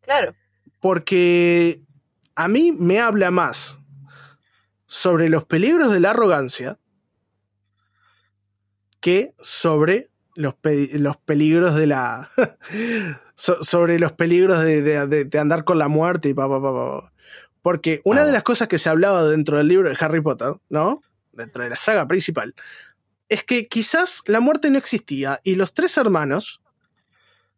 Claro, 0.00 0.34
Porque 0.80 1.82
a 2.34 2.48
mí 2.48 2.72
me 2.72 2.98
habla 2.98 3.30
más 3.30 3.78
sobre 4.86 5.28
los 5.28 5.44
peligros 5.44 5.92
de 5.92 6.00
la 6.00 6.10
arrogancia 6.12 6.78
que 9.04 9.34
sobre 9.38 10.08
los, 10.34 10.54
pe- 10.54 10.88
los 10.98 11.18
peligros 11.18 11.74
de 11.74 11.86
la. 11.86 12.30
so- 13.34 13.62
sobre 13.62 13.98
los 13.98 14.12
peligros 14.12 14.60
de, 14.62 14.80
de- 14.80 15.06
de- 15.06 15.24
de 15.26 15.38
andar 15.38 15.64
con 15.64 15.78
la 15.78 15.88
muerte 15.88 16.30
y 16.30 16.34
pa, 16.34 16.48
pa, 16.48 16.58
pa, 16.62 16.72
pa. 16.72 17.12
Porque 17.60 18.00
una 18.04 18.22
Ah. 18.22 18.24
de 18.24 18.32
las 18.32 18.42
cosas 18.42 18.66
que 18.66 18.78
se 18.78 18.88
hablaba 18.88 19.22
dentro 19.24 19.58
del 19.58 19.68
libro 19.68 19.90
de 19.90 19.96
Harry 20.00 20.22
Potter, 20.22 20.54
¿no? 20.70 21.02
Dentro 21.32 21.64
de 21.64 21.68
la 21.68 21.76
saga 21.76 22.06
principal, 22.06 22.54
es 23.28 23.44
que 23.44 23.66
quizás 23.68 24.22
la 24.24 24.40
muerte 24.40 24.70
no 24.70 24.78
existía 24.78 25.38
y 25.44 25.56
los 25.56 25.74
tres 25.74 25.98
hermanos 25.98 26.62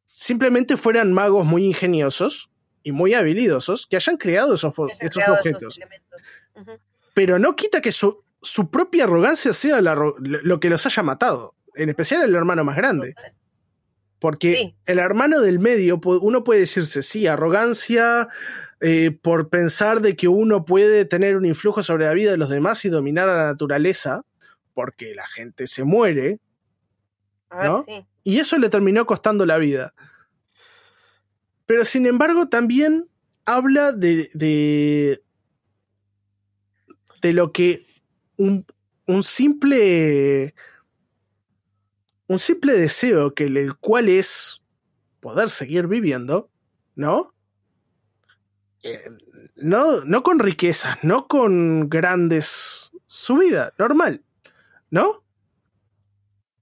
simplemente 0.05 0.77
fueran 0.77 1.13
magos 1.13 1.45
muy 1.47 1.65
ingeniosos 1.65 2.51
y 2.83 2.91
muy 2.91 3.15
habilidosos 3.15 3.87
que 3.87 3.95
hayan 3.95 4.17
creado 4.17 4.55
esos, 4.55 4.75
hayan 4.77 4.97
esos 5.01 5.15
creado 5.15 5.35
objetos. 5.35 5.79
esos. 5.79 6.81
Pero 7.15 7.39
no 7.39 7.55
quita 7.55 7.81
que 7.81 7.93
su, 7.93 8.25
su 8.47 8.71
propia 8.71 9.05
arrogancia 9.05 9.53
sea 9.53 9.81
la 9.81 9.95
lo 9.95 10.61
que 10.61 10.69
los 10.71 10.85
haya 10.87 11.03
matado. 11.03 11.55
En 11.75 11.89
especial 11.89 12.23
el 12.23 12.35
hermano 12.35 12.65
más 12.65 12.77
grande. 12.77 13.15
Porque 14.19 14.55
Sí. 14.55 14.77
el 14.87 14.99
hermano 14.99 15.41
del 15.41 15.59
medio, 15.59 16.01
uno 16.03 16.43
puede 16.43 16.61
decirse, 16.61 17.03
sí, 17.03 17.27
arrogancia 17.27 18.29
eh, 18.81 19.11
por 19.23 19.49
pensar 19.51 20.01
de 20.01 20.17
que 20.17 20.29
uno 20.29 20.65
puede 20.65 21.05
tener 21.05 21.37
un 21.37 21.45
influjo 21.45 21.83
sobre 21.83 22.07
la 22.07 22.15
vida 22.15 22.31
de 22.31 22.37
los 22.39 22.49
demás 22.49 22.85
y 22.85 22.89
dominar 22.89 23.29
a 23.29 23.37
la 23.37 23.47
naturaleza, 23.47 24.23
porque 24.75 25.15
la 25.15 25.27
gente 25.27 25.67
se 25.67 25.85
muere, 25.85 26.41
A 27.51 27.57
ver, 27.59 27.67
¿No? 27.71 27.85
sí. 27.87 28.07
y 28.25 28.39
eso 28.39 28.59
le 28.59 28.69
terminó 28.71 29.07
costando 29.07 29.45
la 29.47 29.59
vida. 29.59 29.93
Pero 31.67 31.85
sin 31.85 32.07
embargo, 32.07 32.49
también 32.49 33.07
habla 33.45 33.93
de, 33.93 34.29
de, 34.35 35.23
de 37.23 37.33
lo 37.33 37.53
que 37.53 37.86
un, 38.37 38.67
un 39.07 39.23
simple. 39.23 40.55
Un 42.29 42.39
simple 42.41 42.73
deseo 42.73 43.35
que 43.35 43.45
el, 43.45 43.77
cual 43.77 44.09
es 44.09 44.63
poder 45.21 45.49
seguir 45.49 45.87
viviendo, 45.87 46.51
¿no? 46.97 47.33
Eh, 48.83 49.05
no, 49.55 50.05
no 50.05 50.23
con 50.23 50.41
riquezas, 50.41 50.99
no 51.03 51.29
con 51.29 51.89
grandes. 51.89 52.91
Su 53.09 53.37
vida, 53.37 53.73
normal, 53.79 54.25
¿no? 54.91 55.23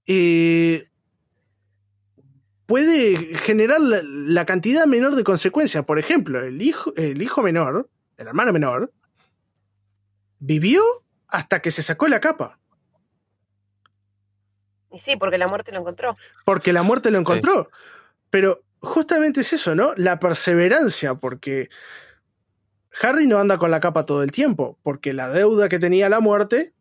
Eh, 0.05 0.87
puede 2.67 3.35
generar 3.39 3.81
la, 3.81 4.01
la 4.03 4.45
cantidad 4.45 4.85
menor 4.85 5.15
de 5.15 5.23
consecuencias. 5.23 5.83
Por 5.85 5.97
ejemplo, 5.97 6.43
el 6.43 6.61
hijo, 6.61 6.93
el 6.95 7.21
hijo 7.23 7.41
menor, 7.41 7.89
el 8.17 8.27
hermano 8.27 8.53
menor, 8.53 8.93
vivió 10.39 10.83
hasta 11.35 11.61
que 11.61 11.69
se 11.71 11.83
sacó 11.83 12.07
la 12.07 12.19
capa. 12.21 12.59
Y 14.91 14.99
sí, 14.99 15.17
porque 15.17 15.37
la 15.37 15.47
muerte 15.47 15.71
lo 15.73 15.79
encontró. 15.79 16.15
Porque 16.45 16.71
la 16.71 16.81
muerte 16.83 17.11
lo 17.11 17.17
Sí. 17.17 17.21
encontró. 17.21 17.69
Pero 18.29 18.61
justamente 18.79 19.41
es 19.41 19.51
eso, 19.51 19.75
¿no? 19.75 19.93
La 19.97 20.19
perseverancia, 20.19 21.15
porque 21.15 21.69
Harry 23.01 23.27
no 23.27 23.37
anda 23.39 23.57
con 23.57 23.69
la 23.71 23.81
capa 23.81 24.05
todo 24.05 24.23
el 24.23 24.31
tiempo, 24.31 24.79
porque 24.83 25.11
la 25.13 25.27
deuda 25.29 25.67
que 25.67 25.79
tenía 25.79 26.07
la 26.07 26.21
muerte 26.21 26.71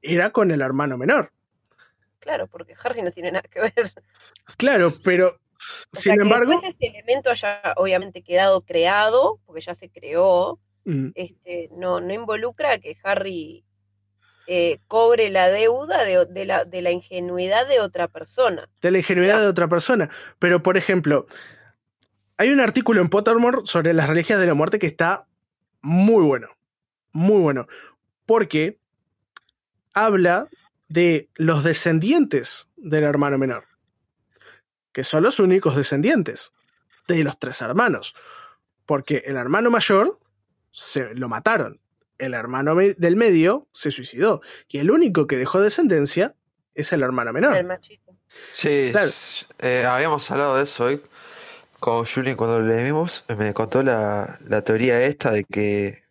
era 0.00 0.30
con 0.30 0.50
el 0.50 0.62
hermano 0.62 0.96
menor. 0.96 1.30
Claro, 2.20 2.46
porque 2.46 2.74
Harry 2.82 3.02
no 3.02 3.12
tiene 3.12 3.32
nada 3.32 3.46
que 3.50 3.60
ver. 3.60 3.92
Claro, 4.56 4.88
pero 5.04 5.28
O 5.28 5.96
sin 5.96 6.02
sea, 6.02 6.16
que 6.16 6.22
embargo, 6.22 6.50
después 6.52 6.72
este 6.72 6.86
elemento 6.86 7.28
haya 7.30 7.60
obviamente 7.76 8.22
quedado 8.22 8.62
creado, 8.62 9.40
porque 9.44 9.60
ya 9.60 9.74
se 9.74 9.90
creó, 9.90 10.58
mm, 10.86 11.08
este, 11.14 11.68
no, 11.72 12.00
no 12.00 12.14
involucra 12.14 12.78
que 12.78 12.96
Harry 13.04 13.64
eh, 14.54 14.80
cobre 14.86 15.30
la 15.30 15.48
deuda 15.48 16.04
de, 16.04 16.44
la, 16.44 16.66
de 16.66 16.82
la 16.82 16.90
ingenuidad 16.90 17.66
de 17.66 17.80
otra 17.80 18.08
persona. 18.08 18.68
de 18.82 18.90
la 18.90 18.98
ingenuidad 18.98 19.40
de 19.40 19.46
otra 19.46 19.66
persona. 19.66 20.10
Pero, 20.38 20.62
por 20.62 20.76
ejemplo, 20.76 21.24
hay 22.36 22.50
un 22.50 22.60
artículo 22.60 23.00
en 23.00 23.08
Pottermore 23.08 23.62
sobre 23.64 23.94
las 23.94 24.10
religias 24.10 24.38
de 24.38 24.46
la 24.46 24.52
muerte 24.52 24.78
que 24.78 24.86
está 24.86 25.26
muy 25.80 26.22
bueno. 26.22 26.48
Muy 27.12 27.40
bueno. 27.40 27.66
Porque 28.26 28.78
habla 29.94 30.48
de 30.86 31.30
los 31.34 31.64
descendientes 31.64 32.68
del 32.76 33.04
hermano 33.04 33.38
menor. 33.38 33.64
Que 34.92 35.02
son 35.02 35.22
los 35.22 35.40
únicos 35.40 35.76
descendientes 35.76 36.52
de 37.08 37.24
los 37.24 37.38
tres 37.38 37.62
hermanos. 37.62 38.14
Porque 38.84 39.22
el 39.24 39.36
hermano 39.36 39.70
mayor 39.70 40.18
se 40.70 41.14
lo 41.14 41.30
mataron. 41.30 41.81
El 42.24 42.34
hermano 42.34 42.74
me- 42.74 42.94
del 42.94 43.16
medio 43.16 43.68
se 43.72 43.90
suicidó. 43.90 44.42
Y 44.68 44.78
el 44.78 44.90
único 44.90 45.26
que 45.26 45.36
dejó 45.36 45.60
descendencia 45.60 46.34
es 46.74 46.92
el 46.92 47.02
hermano 47.02 47.32
menor. 47.32 47.56
El 47.56 47.66
machito. 47.66 48.16
Sí, 48.52 48.88
Claro. 48.92 49.10
eh, 49.58 49.84
habíamos 49.84 50.30
hablado 50.30 50.56
de 50.56 50.62
eso 50.64 50.84
hoy 50.84 51.00
con 51.80 52.04
Julie 52.04 52.36
cuando 52.36 52.60
lo 52.60 52.66
leímos. 52.68 53.24
Me 53.36 53.52
contó 53.52 53.82
la, 53.82 54.38
la 54.46 54.62
teoría 54.62 55.02
esta 55.02 55.32
de 55.32 55.44
que 55.44 56.02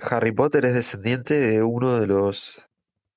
Harry 0.00 0.32
Potter 0.32 0.64
es 0.66 0.74
descendiente 0.74 1.38
de 1.38 1.62
uno 1.62 1.98
de 1.98 2.06
los 2.06 2.60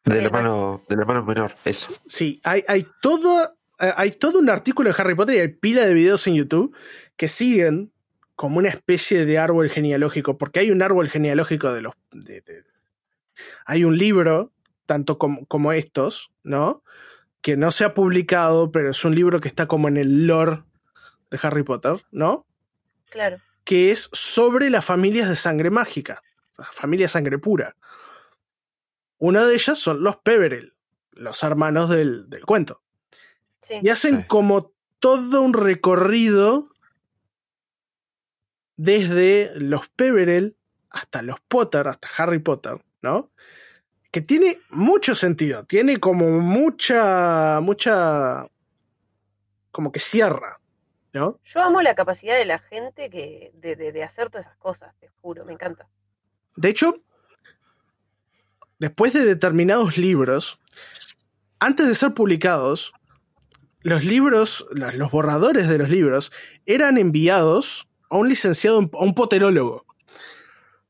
del 0.03 0.15
Del 0.17 0.25
hermano 0.27 0.83
del 0.87 0.99
hermano 0.99 1.25
menor. 1.25 1.53
Eso. 1.65 1.87
Sí, 2.07 2.39
hay, 2.43 2.63
hay 2.67 2.87
todo. 3.01 3.57
eh, 3.79 3.93
Hay 3.97 4.11
todo 4.11 4.39
un 4.39 4.49
artículo 4.49 4.89
de 4.91 4.95
Harry 5.01 5.15
Potter 5.15 5.35
y 5.35 5.39
hay 5.39 5.47
pila 5.49 5.85
de 5.85 5.93
videos 5.93 6.25
en 6.27 6.35
YouTube 6.35 6.75
que 7.17 7.27
siguen 7.27 7.91
como 8.35 8.57
una 8.57 8.69
especie 8.69 9.25
de 9.25 9.37
árbol 9.37 9.69
genealógico, 9.69 10.37
porque 10.37 10.59
hay 10.59 10.71
un 10.71 10.81
árbol 10.81 11.09
genealógico 11.09 11.71
de 11.73 11.81
los. 11.81 11.93
de- 12.11 12.41
de- 12.41 12.63
hay 13.65 13.83
un 13.83 13.97
libro, 13.97 14.51
tanto 14.85 15.17
como, 15.17 15.45
como 15.45 15.71
estos, 15.73 16.31
¿no? 16.43 16.83
Que 17.41 17.57
no 17.57 17.71
se 17.71 17.83
ha 17.85 17.93
publicado, 17.93 18.71
pero 18.71 18.89
es 18.91 19.03
un 19.05 19.13
libro 19.15 19.39
que 19.39 19.47
está 19.47 19.67
como 19.67 19.87
en 19.87 19.97
el 19.97 20.25
lore 20.27 20.63
de 21.29 21.39
Harry 21.41 21.63
Potter, 21.63 22.05
¿no? 22.11 22.45
Claro. 23.09 23.39
Que 23.63 23.91
es 23.91 24.09
sobre 24.13 24.69
las 24.69 24.85
familias 24.85 25.27
de 25.29 25.35
sangre 25.35 25.69
mágica, 25.69 26.21
las 26.57 26.69
familias 26.73 27.11
sangre 27.11 27.37
pura. 27.37 27.75
Una 29.17 29.45
de 29.45 29.53
ellas 29.55 29.79
son 29.79 30.03
los 30.03 30.17
Peverell, 30.17 30.73
los 31.13 31.41
hermanos 31.43 31.89
del, 31.89 32.29
del 32.29 32.45
cuento. 32.45 32.81
Sí. 33.67 33.75
Y 33.81 33.89
hacen 33.89 34.21
Sí. 34.21 34.27
como 34.27 34.71
todo 34.99 35.41
un 35.41 35.53
recorrido 35.53 36.67
desde 38.77 39.51
los 39.55 39.87
Peverell 39.89 40.55
hasta 40.89 41.21
los 41.21 41.39
Potter, 41.41 41.87
hasta 41.87 42.07
Harry 42.17 42.39
Potter, 42.39 42.83
¿no? 43.01 43.31
Que 44.11 44.21
tiene 44.21 44.59
mucho 44.69 45.13
sentido, 45.13 45.65
tiene 45.65 45.97
como 45.97 46.39
mucha, 46.39 47.59
mucha, 47.61 48.47
como 49.71 49.91
que 49.91 49.99
cierra, 49.99 50.59
¿no? 51.13 51.39
Yo 51.53 51.61
amo 51.61 51.81
la 51.81 51.95
capacidad 51.95 52.37
de 52.37 52.45
la 52.45 52.59
gente 52.59 53.09
que, 53.09 53.51
de, 53.55 53.75
de, 53.75 53.91
de 53.91 54.03
hacer 54.03 54.29
todas 54.29 54.45
esas 54.45 54.57
cosas, 54.57 54.95
te 54.99 55.09
juro, 55.21 55.43
me 55.45 55.53
encanta. 55.53 55.87
De 56.55 56.69
hecho, 56.69 56.95
después 58.79 59.11
de 59.13 59.25
determinados 59.25 59.97
libros, 59.97 60.61
antes 61.59 61.87
de 61.87 61.95
ser 61.95 62.13
publicados, 62.13 62.93
los 63.81 64.03
libros, 64.05 64.65
los, 64.71 64.95
los 64.95 65.11
borradores 65.11 65.67
de 65.67 65.77
los 65.77 65.89
libros, 65.89 66.31
eran 66.65 66.97
enviados 66.97 67.89
a 68.09 68.17
un 68.17 68.29
licenciado, 68.29 68.77
a 68.77 69.03
un 69.03 69.13
poterólogo. 69.13 69.85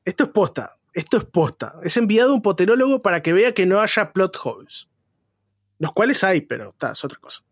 Esto 0.04 0.24
es 0.24 0.30
posta, 0.30 0.76
esto 0.92 1.18
es 1.18 1.24
posta. 1.24 1.74
Es 1.82 1.96
enviado 1.96 2.30
a 2.30 2.34
un 2.34 2.42
poterólogo 2.42 3.02
para 3.02 3.22
que 3.22 3.32
vea 3.32 3.52
que 3.52 3.66
no 3.66 3.80
haya 3.80 4.12
plot 4.12 4.36
holes. 4.42 4.88
Los 5.78 5.92
cuales 5.92 6.24
hay, 6.24 6.40
pero 6.40 6.74
ta, 6.78 6.92
es 6.92 7.04
otra 7.04 7.18
cosa. 7.18 7.42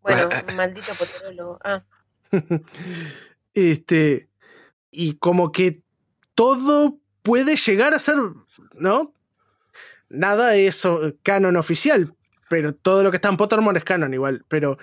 Bueno, 0.00 0.28
maldito 0.56 0.92
poterólogo. 0.94 1.58
Ah, 1.62 1.84
este, 3.54 4.28
y 4.90 5.14
como 5.14 5.52
que 5.52 5.82
todo 6.34 6.98
puede 7.22 7.56
llegar 7.56 7.94
a 7.94 7.98
ser, 7.98 8.16
¿no? 8.74 9.14
Nada 10.08 10.56
es 10.56 10.82
canon 11.22 11.56
oficial, 11.56 12.14
pero 12.50 12.74
todo 12.74 13.02
lo 13.02 13.10
que 13.10 13.16
está 13.16 13.28
en 13.28 13.36
Pottermore 13.36 13.78
es 13.78 13.84
canon 13.84 14.12
igual, 14.12 14.44
pero 14.48 14.78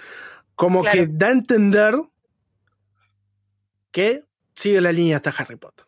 como 0.56 0.82
Claro. 0.82 0.98
que 0.98 1.08
da 1.08 1.28
a 1.28 1.32
entender 1.32 1.96
que 3.92 4.24
sigue 4.56 4.82
la 4.82 4.92
línea 4.92 5.18
hasta 5.18 5.30
Harry 5.32 5.56
Potter. 5.56 5.86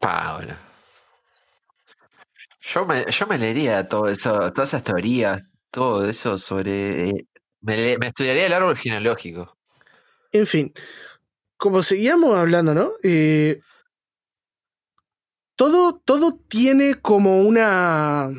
Ah, 0.00 0.36
bueno. 0.36 0.56
Yo 2.60 2.86
me, 2.86 3.04
yo 3.10 3.26
me 3.26 3.38
leería 3.38 3.88
todo 3.88 4.08
eso, 4.08 4.52
todas 4.52 4.70
esas 4.70 4.84
teorías, 4.84 5.42
todo 5.70 6.08
eso 6.08 6.38
sobre. 6.38 7.10
eh, 7.10 7.26
me, 7.60 7.98
me 7.98 8.08
estudiaría 8.08 8.46
el 8.46 8.52
árbol 8.52 8.76
genealógico. 8.76 9.56
En 10.32 10.46
fin, 10.46 10.72
como 11.56 11.82
seguíamos 11.82 12.38
hablando, 12.38 12.74
¿no? 12.74 12.92
Eh, 13.02 13.60
todo, 15.56 16.00
todo 16.04 16.38
tiene 16.48 16.96
como 16.96 17.42
una. 17.42 18.30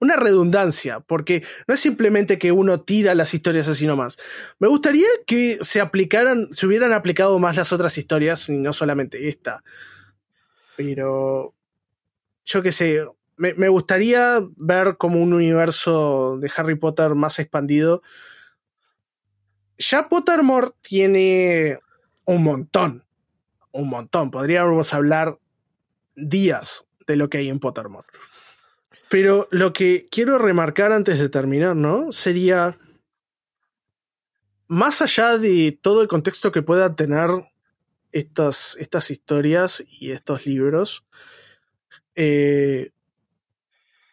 Una 0.00 0.16
redundancia, 0.16 1.00
porque 1.00 1.44
no 1.68 1.74
es 1.74 1.80
simplemente 1.80 2.38
que 2.38 2.52
uno 2.52 2.80
tira 2.80 3.14
las 3.14 3.34
historias 3.34 3.68
así 3.68 3.86
nomás. 3.86 4.16
Me 4.58 4.66
gustaría 4.66 5.06
que 5.26 5.58
se 5.60 5.80
aplicaran, 5.80 6.48
se 6.52 6.66
hubieran 6.66 6.92
aplicado 6.92 7.38
más 7.38 7.56
las 7.56 7.72
otras 7.72 7.98
historias 7.98 8.48
y 8.48 8.56
no 8.58 8.72
solamente 8.72 9.28
esta. 9.28 9.62
Pero. 10.76 11.54
Yo 12.44 12.62
qué 12.62 12.72
sé. 12.72 13.04
Me, 13.36 13.54
me 13.54 13.68
gustaría 13.68 14.40
ver 14.56 14.96
como 14.98 15.22
un 15.22 15.32
universo 15.32 16.38
de 16.40 16.50
Harry 16.56 16.74
Potter 16.74 17.14
más 17.14 17.38
expandido 17.38 18.02
ya 19.80 20.08
Pottermore 20.08 20.68
tiene 20.82 21.78
un 22.26 22.42
montón. 22.42 23.04
Un 23.72 23.88
montón. 23.88 24.30
Podríamos 24.30 24.92
hablar 24.94 25.38
días 26.14 26.86
de 27.06 27.16
lo 27.16 27.30
que 27.30 27.38
hay 27.38 27.48
en 27.48 27.58
Pottermore. 27.58 28.06
Pero 29.10 29.48
lo 29.50 29.72
que 29.72 30.06
quiero 30.08 30.38
remarcar 30.38 30.92
antes 30.92 31.18
de 31.18 31.28
terminar, 31.28 31.74
¿no? 31.74 32.12
Sería. 32.12 32.78
Más 34.68 35.02
allá 35.02 35.36
de 35.36 35.76
todo 35.82 36.00
el 36.00 36.06
contexto 36.06 36.52
que 36.52 36.62
puedan 36.62 36.94
tener 36.94 37.28
estas, 38.12 38.76
estas 38.78 39.10
historias 39.10 39.82
y 40.00 40.12
estos 40.12 40.46
libros, 40.46 41.04
eh, 42.14 42.92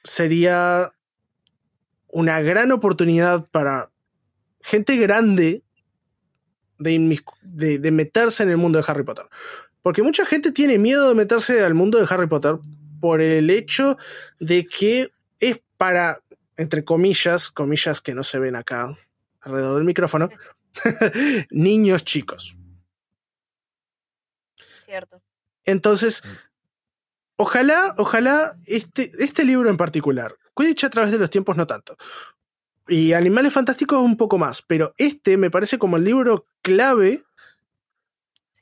sería 0.04 0.92
una 2.08 2.42
gran 2.42 2.72
oportunidad 2.72 3.48
para 3.52 3.92
gente 4.62 4.98
grande 4.98 5.64
de, 6.80 7.22
de, 7.44 7.78
de 7.78 7.92
meterse 7.92 8.42
en 8.42 8.50
el 8.50 8.58
mundo 8.58 8.80
de 8.80 8.86
Harry 8.88 9.04
Potter. 9.04 9.28
Porque 9.84 10.02
mucha 10.02 10.26
gente 10.26 10.52
tiene 10.52 10.80
miedo 10.80 11.10
de 11.10 11.14
meterse 11.14 11.64
al 11.64 11.76
mundo 11.76 12.00
de 12.00 12.08
Harry 12.10 12.28
Potter 12.28 12.58
por 13.00 13.22
el 13.22 13.50
hecho 13.50 13.98
de 14.40 14.66
que 14.66 15.12
es 15.40 15.62
para, 15.78 16.22
entre 16.56 16.84
comillas, 16.84 17.50
comillas 17.52 18.02
que 18.02 18.14
no 18.14 18.24
se 18.24 18.40
ven 18.40 18.56
acá 18.56 18.98
alrededor 19.42 19.76
del 19.78 19.86
micrófono, 19.86 20.30
niños 21.52 22.04
chicos. 22.04 22.58
Cierto. 24.86 25.22
Entonces, 25.66 26.24
ojalá, 27.36 27.94
ojalá 27.98 28.58
este, 28.66 29.12
este 29.20 29.44
libro 29.44 29.70
en 29.70 29.78
particular, 29.78 30.36
Quidditch 30.56 30.86
a 30.86 30.90
través 30.90 31.12
de 31.12 31.18
los 31.18 31.30
tiempos 31.30 31.58
no 31.58 31.68
tanto, 31.68 31.98
y 32.88 33.14
Animales 33.14 33.54
Fantásticos 33.54 34.00
un 34.00 34.16
poco 34.16 34.38
más, 34.38 34.62
pero 34.62 34.94
este 34.98 35.36
me 35.38 35.52
parece 35.52 35.78
como 35.78 35.98
el 35.98 36.06
libro 36.06 36.48
clave 36.62 37.24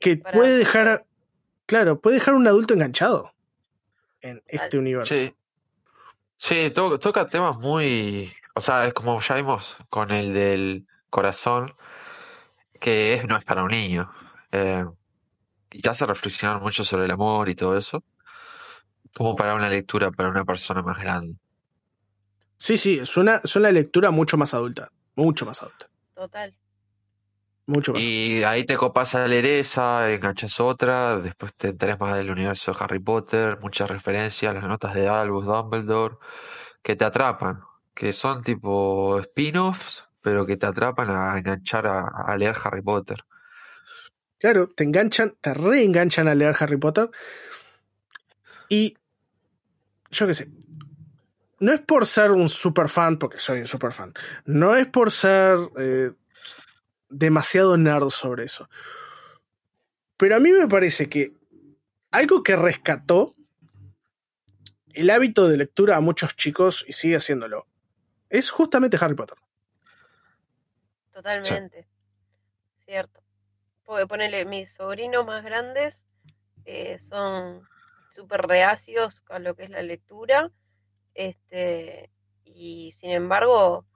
que 0.00 0.16
para- 0.16 0.36
puede 0.36 0.58
dejar, 0.58 1.06
claro, 1.64 2.00
puede 2.00 2.16
dejar 2.16 2.34
a 2.34 2.38
un 2.38 2.46
adulto 2.46 2.74
enganchado 2.74 3.32
en 4.28 4.42
este 4.46 4.78
universo. 4.78 5.14
Sí. 5.14 5.34
Sí, 6.36 6.70
to- 6.70 6.98
toca 6.98 7.26
temas 7.26 7.56
muy. 7.58 8.30
O 8.54 8.60
sea, 8.60 8.86
es 8.86 8.92
como 8.94 9.18
ya 9.20 9.34
vimos 9.34 9.76
con 9.88 10.10
el 10.10 10.32
del 10.34 10.86
corazón, 11.10 11.74
que 12.80 13.14
es, 13.14 13.26
no 13.26 13.36
es 13.36 13.44
para 13.44 13.62
un 13.62 13.70
niño. 13.70 14.10
Eh, 14.52 14.84
y 15.72 15.80
te 15.80 15.90
hace 15.90 16.06
reflexionar 16.06 16.60
mucho 16.60 16.84
sobre 16.84 17.04
el 17.06 17.10
amor 17.10 17.48
y 17.48 17.54
todo 17.54 17.76
eso. 17.76 18.04
Como 19.14 19.34
para 19.34 19.54
una 19.54 19.68
lectura 19.68 20.10
para 20.10 20.28
una 20.28 20.44
persona 20.44 20.82
más 20.82 20.98
grande. 20.98 21.36
Sí, 22.58 22.76
sí, 22.76 22.98
es 22.98 23.16
una, 23.16 23.40
es 23.42 23.56
una 23.56 23.70
lectura 23.70 24.10
mucho 24.10 24.36
más 24.36 24.52
adulta, 24.54 24.90
mucho 25.14 25.44
más 25.46 25.62
adulta, 25.62 25.88
Total. 26.14 26.54
Mucho 27.66 27.92
más. 27.92 28.00
Y 28.02 28.44
ahí 28.44 28.64
te 28.64 28.76
copas 28.76 29.14
a 29.14 29.26
leer 29.26 29.46
esa, 29.46 30.12
enganchas 30.12 30.60
otra, 30.60 31.18
después 31.18 31.54
te 31.54 31.68
enterás 31.68 31.98
más 32.00 32.16
del 32.16 32.30
universo 32.30 32.72
de 32.72 32.78
Harry 32.80 32.98
Potter, 33.00 33.58
muchas 33.60 33.90
referencias, 33.90 34.54
las 34.54 34.64
notas 34.64 34.94
de 34.94 35.08
Albus 35.08 35.44
Dumbledore, 35.46 36.16
que 36.82 36.96
te 36.96 37.04
atrapan, 37.04 37.60
que 37.94 38.12
son 38.12 38.42
tipo 38.42 39.18
spin-offs, 39.20 40.04
pero 40.20 40.46
que 40.46 40.56
te 40.56 40.66
atrapan 40.66 41.10
a 41.10 41.38
enganchar 41.38 41.86
a, 41.86 42.06
a 42.06 42.36
leer 42.36 42.56
Harry 42.62 42.82
Potter. 42.82 43.24
Claro, 44.38 44.68
te 44.68 44.84
enganchan, 44.84 45.34
te 45.40 45.54
reenganchan 45.54 46.28
a 46.28 46.34
leer 46.34 46.54
Harry 46.58 46.76
Potter. 46.76 47.10
Y 48.68 48.96
yo 50.10 50.26
qué 50.26 50.34
sé. 50.34 50.48
No 51.58 51.72
es 51.72 51.80
por 51.80 52.06
ser 52.06 52.32
un 52.32 52.48
super 52.48 52.88
fan, 52.88 53.18
porque 53.18 53.38
soy 53.40 53.60
un 53.60 53.66
super 53.66 53.92
fan. 53.92 54.12
No 54.44 54.74
es 54.74 54.86
por 54.86 55.10
ser 55.10 55.58
eh, 55.78 56.12
demasiado 57.08 57.76
nerd 57.76 58.08
sobre 58.10 58.44
eso. 58.44 58.68
Pero 60.16 60.36
a 60.36 60.40
mí 60.40 60.52
me 60.52 60.66
parece 60.66 61.08
que 61.08 61.32
algo 62.10 62.42
que 62.42 62.56
rescató 62.56 63.34
el 64.94 65.10
hábito 65.10 65.48
de 65.48 65.58
lectura 65.58 65.96
a 65.96 66.00
muchos 66.00 66.36
chicos 66.36 66.84
y 66.88 66.92
sigue 66.92 67.16
haciéndolo 67.16 67.66
es 68.30 68.50
justamente 68.50 68.96
Harry 69.00 69.14
Potter. 69.14 69.36
Totalmente. 71.12 71.86
Cierto. 72.84 73.20
Porque 73.84 74.06
ponele, 74.06 74.44
mis 74.44 74.72
sobrinos 74.72 75.24
más 75.26 75.44
grandes 75.44 75.98
eh, 76.64 76.98
son 77.08 77.62
súper 78.14 78.42
reacios 78.42 79.22
a 79.28 79.38
lo 79.38 79.54
que 79.54 79.64
es 79.64 79.70
la 79.70 79.82
lectura. 79.82 80.50
Este, 81.14 82.10
y 82.44 82.92
sin 82.98 83.10
embargo, 83.10 83.86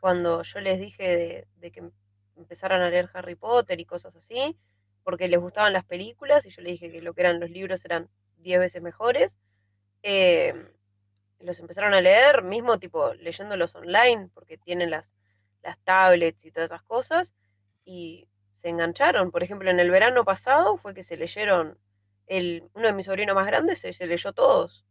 cuando 0.00 0.42
yo 0.42 0.60
les 0.60 0.80
dije 0.80 1.02
de, 1.02 1.48
de 1.56 1.70
que 1.70 1.90
empezaran 2.36 2.82
a 2.82 2.90
leer 2.90 3.10
Harry 3.14 3.34
Potter 3.34 3.78
y 3.80 3.84
cosas 3.84 4.14
así, 4.16 4.56
porque 5.04 5.28
les 5.28 5.40
gustaban 5.40 5.72
las 5.72 5.84
películas, 5.84 6.44
y 6.46 6.50
yo 6.50 6.62
les 6.62 6.72
dije 6.72 6.90
que 6.90 7.00
lo 7.00 7.14
que 7.14 7.20
eran 7.22 7.40
los 7.40 7.50
libros 7.50 7.84
eran 7.84 8.08
10 8.38 8.60
veces 8.60 8.82
mejores, 8.82 9.32
eh, 10.02 10.54
los 11.40 11.58
empezaron 11.58 11.94
a 11.94 12.00
leer, 12.00 12.42
mismo 12.42 12.78
tipo 12.78 13.14
leyéndolos 13.14 13.74
online, 13.74 14.30
porque 14.34 14.58
tienen 14.58 14.90
las, 14.90 15.04
las 15.62 15.78
tablets 15.80 16.44
y 16.44 16.50
todas 16.50 16.70
esas 16.70 16.82
cosas, 16.82 17.32
y 17.84 18.28
se 18.62 18.68
engancharon. 18.68 19.30
Por 19.30 19.42
ejemplo, 19.42 19.70
en 19.70 19.80
el 19.80 19.90
verano 19.90 20.24
pasado 20.24 20.76
fue 20.78 20.94
que 20.94 21.04
se 21.04 21.16
leyeron, 21.16 21.78
el, 22.26 22.64
uno 22.74 22.88
de 22.88 22.92
mis 22.92 23.06
sobrinos 23.06 23.34
más 23.34 23.46
grandes 23.46 23.78
se, 23.78 23.92
se 23.92 24.06
leyó 24.06 24.32
todos. 24.32 24.84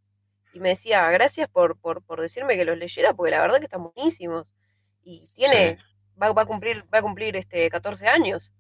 Y 0.54 0.60
me 0.60 0.70
decía, 0.70 1.10
gracias 1.12 1.50
por, 1.50 1.78
por, 1.78 2.02
por 2.02 2.22
decirme 2.22 2.56
que 2.56 2.64
los 2.64 2.78
leyera, 2.78 3.14
porque 3.14 3.32
la 3.32 3.42
verdad 3.42 3.60
que 3.60 3.66
están 3.66 3.84
buenísimos. 3.84 4.54
Y 5.04 5.28
tiene, 5.36 5.78
va, 6.22 6.32
va 6.34 6.44
a 6.44 6.46
cumplir, 6.46 6.84
va 6.94 7.00
a 7.00 7.02
cumplir 7.02 7.36
este 7.36 7.70
14 7.70 8.08
años. 8.08 8.52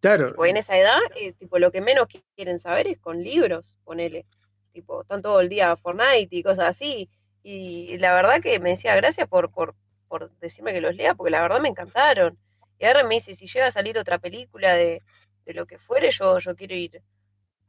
Claro, 0.00 0.26
Tipo, 0.26 0.46
en 0.46 0.56
esa 0.56 0.76
edad, 0.76 0.98
eh, 1.16 1.32
tipo, 1.34 1.58
lo 1.58 1.70
que 1.72 1.80
menos 1.80 2.08
qui- 2.08 2.24
quieren 2.36 2.60
saber 2.60 2.86
es 2.88 2.98
con 3.00 3.22
libros, 3.22 3.76
ponele. 3.84 4.26
Tipo, 4.72 5.02
están 5.02 5.22
todo 5.22 5.40
el 5.40 5.48
día 5.48 5.76
Fortnite 5.76 6.28
y 6.36 6.42
cosas 6.42 6.66
así. 6.70 7.10
Y 7.42 7.96
la 7.98 8.14
verdad 8.14 8.40
que 8.42 8.58
me 8.60 8.70
decía 8.70 8.94
gracias 8.96 9.28
por, 9.28 9.50
por, 9.50 9.74
por 10.08 10.30
decirme 10.38 10.72
que 10.72 10.80
los 10.80 10.94
lea, 10.96 11.14
porque 11.14 11.30
la 11.30 11.42
verdad 11.42 11.60
me 11.60 11.68
encantaron. 11.68 12.38
Y 12.78 12.84
ahora 12.86 13.04
me 13.04 13.16
dice, 13.16 13.36
si 13.36 13.46
llega 13.48 13.66
a 13.68 13.72
salir 13.72 13.98
otra 13.98 14.18
película 14.18 14.74
de, 14.74 15.02
de 15.46 15.54
lo 15.54 15.66
que 15.66 15.78
fuere, 15.78 16.10
yo, 16.12 16.38
yo 16.40 16.54
quiero 16.56 16.74
ir 16.74 17.02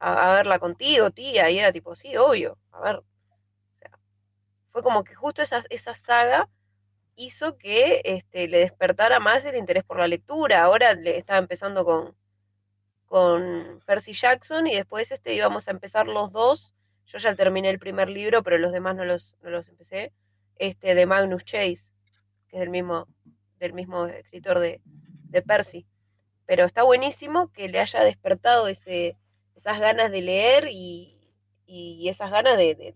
a, 0.00 0.32
a 0.32 0.34
verla 0.36 0.58
contigo, 0.58 1.10
tía. 1.10 1.50
Y 1.50 1.58
era 1.58 1.72
tipo, 1.72 1.96
sí, 1.96 2.16
obvio, 2.16 2.58
a 2.72 2.80
ver. 2.82 2.96
O 2.96 3.04
sea, 3.80 3.90
fue 4.72 4.82
como 4.82 5.04
que 5.04 5.14
justo 5.14 5.42
esa, 5.42 5.64
esa 5.70 5.94
saga 5.96 6.48
hizo 7.26 7.56
que 7.58 8.00
este, 8.04 8.48
le 8.48 8.58
despertara 8.58 9.20
más 9.20 9.44
el 9.44 9.56
interés 9.56 9.84
por 9.84 9.98
la 9.98 10.08
lectura. 10.08 10.62
Ahora 10.62 10.94
le 10.94 11.18
estaba 11.18 11.38
empezando 11.38 11.84
con, 11.84 12.14
con 13.06 13.80
Percy 13.86 14.12
Jackson 14.14 14.66
y 14.66 14.74
después 14.76 15.10
este 15.10 15.34
íbamos 15.34 15.68
a 15.68 15.72
empezar 15.72 16.06
los 16.06 16.32
dos. 16.32 16.74
Yo 17.06 17.18
ya 17.18 17.34
terminé 17.34 17.70
el 17.70 17.78
primer 17.78 18.08
libro, 18.08 18.42
pero 18.42 18.58
los 18.58 18.72
demás 18.72 18.96
no 18.96 19.04
los, 19.04 19.36
no 19.42 19.50
los 19.50 19.68
empecé. 19.68 20.12
Este 20.56 20.94
de 20.94 21.06
Magnus 21.06 21.44
Chase, 21.44 21.80
que 22.48 22.56
es 22.56 22.60
del 22.60 22.70
mismo, 22.70 23.08
del 23.58 23.72
mismo 23.72 24.06
escritor 24.06 24.58
de, 24.60 24.80
de 24.84 25.42
Percy. 25.42 25.86
Pero 26.46 26.64
está 26.64 26.82
buenísimo 26.84 27.52
que 27.52 27.68
le 27.68 27.80
haya 27.80 28.00
despertado 28.04 28.68
ese, 28.68 29.16
esas 29.56 29.80
ganas 29.80 30.10
de 30.10 30.22
leer 30.22 30.68
y, 30.70 31.16
y 31.66 32.08
esas 32.08 32.30
ganas 32.30 32.56
de, 32.56 32.74
de- 32.74 32.94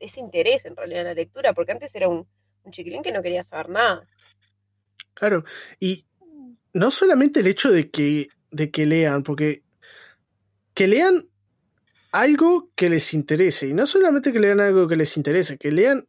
ese 0.00 0.20
interés 0.20 0.64
en 0.66 0.76
realidad 0.76 1.00
en 1.02 1.06
la 1.06 1.14
lectura, 1.14 1.52
porque 1.54 1.72
antes 1.72 1.94
era 1.94 2.08
un, 2.08 2.26
un 2.64 2.72
chiquilín 2.72 3.02
que 3.02 3.12
no 3.12 3.22
quería 3.22 3.44
saber 3.44 3.68
nada. 3.68 4.08
Claro, 5.14 5.44
y 5.78 6.04
no 6.72 6.90
solamente 6.90 7.40
el 7.40 7.46
hecho 7.46 7.70
de 7.70 7.90
que, 7.90 8.28
de 8.50 8.70
que 8.70 8.86
lean, 8.86 9.22
porque 9.22 9.62
que 10.74 10.88
lean 10.88 11.28
algo 12.10 12.70
que 12.74 12.88
les 12.88 13.14
interese. 13.14 13.68
Y 13.68 13.74
no 13.74 13.86
solamente 13.86 14.32
que 14.32 14.40
lean 14.40 14.60
algo 14.60 14.88
que 14.88 14.96
les 14.96 15.16
interese, 15.16 15.56
que 15.56 15.70
lean 15.70 16.06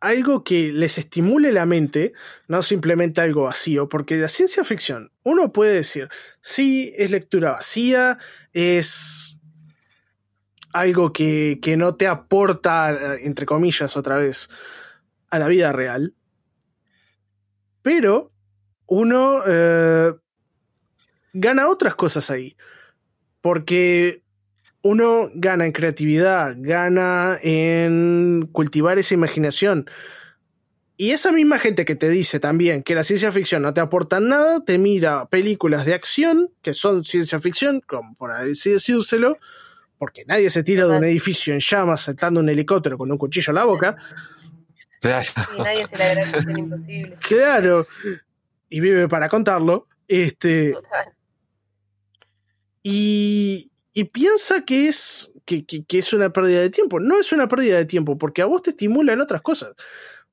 algo 0.00 0.44
que 0.44 0.72
les 0.72 0.98
estimule 0.98 1.52
la 1.52 1.66
mente, 1.66 2.12
no 2.48 2.62
simplemente 2.62 3.20
algo 3.20 3.44
vacío, 3.44 3.88
porque 3.88 4.16
la 4.16 4.28
ciencia 4.28 4.62
ficción, 4.62 5.10
uno 5.22 5.52
puede 5.52 5.74
decir, 5.74 6.08
sí, 6.40 6.92
es 6.96 7.10
lectura 7.10 7.52
vacía, 7.52 8.18
es 8.52 9.35
algo 10.78 11.12
que, 11.12 11.58
que 11.62 11.76
no 11.76 11.94
te 11.94 12.06
aporta, 12.06 13.16
entre 13.20 13.46
comillas, 13.46 13.96
otra 13.96 14.16
vez, 14.16 14.48
a 15.30 15.38
la 15.38 15.48
vida 15.48 15.72
real, 15.72 16.14
pero 17.82 18.32
uno 18.86 19.42
eh, 19.46 20.12
gana 21.32 21.68
otras 21.68 21.94
cosas 21.94 22.30
ahí, 22.30 22.56
porque 23.40 24.22
uno 24.82 25.30
gana 25.34 25.66
en 25.66 25.72
creatividad, 25.72 26.54
gana 26.58 27.38
en 27.42 28.48
cultivar 28.52 28.98
esa 28.98 29.14
imaginación. 29.14 29.88
Y 30.96 31.10
esa 31.10 31.30
misma 31.30 31.58
gente 31.58 31.84
que 31.84 31.94
te 31.94 32.08
dice 32.08 32.40
también 32.40 32.82
que 32.82 32.94
la 32.94 33.04
ciencia 33.04 33.30
ficción 33.30 33.62
no 33.62 33.74
te 33.74 33.80
aporta 33.80 34.18
nada, 34.18 34.64
te 34.64 34.78
mira 34.78 35.26
películas 35.26 35.84
de 35.84 35.94
acción, 35.94 36.48
que 36.62 36.72
son 36.72 37.04
ciencia 37.04 37.38
ficción, 37.38 37.82
como 37.86 38.14
por 38.14 38.32
así 38.32 38.70
decírselo, 38.70 39.36
porque 39.98 40.24
nadie 40.26 40.50
se 40.50 40.62
tira 40.62 40.86
de 40.86 40.96
un 40.96 41.04
edificio 41.04 41.54
en 41.54 41.60
llamas 41.60 42.02
saltando 42.02 42.40
un 42.40 42.48
helicóptero 42.48 42.98
con 42.98 43.10
un 43.10 43.18
cuchillo 43.18 43.50
en 43.50 43.54
la 43.54 43.64
boca. 43.64 43.96
Y 45.02 45.58
nadie 45.58 45.86
se 45.86 45.96
le 45.98 46.04
agradece 46.04 46.52
imposible. 46.56 47.16
Claro. 47.20 47.86
Y 48.68 48.80
vive 48.80 49.08
para 49.08 49.28
contarlo. 49.28 49.86
Este. 50.08 50.74
Y, 52.82 53.70
y 53.92 54.04
piensa 54.04 54.64
que 54.64 54.88
es, 54.88 55.32
que, 55.44 55.64
que, 55.64 55.98
es 55.98 56.12
una 56.12 56.30
pérdida 56.30 56.60
de 56.60 56.70
tiempo. 56.70 57.00
No 57.00 57.18
es 57.18 57.32
una 57.32 57.48
pérdida 57.48 57.76
de 57.78 57.84
tiempo, 57.84 58.18
porque 58.18 58.42
a 58.42 58.46
vos 58.46 58.62
te 58.62 58.70
estimulan 58.70 59.20
otras 59.20 59.42
cosas. 59.42 59.74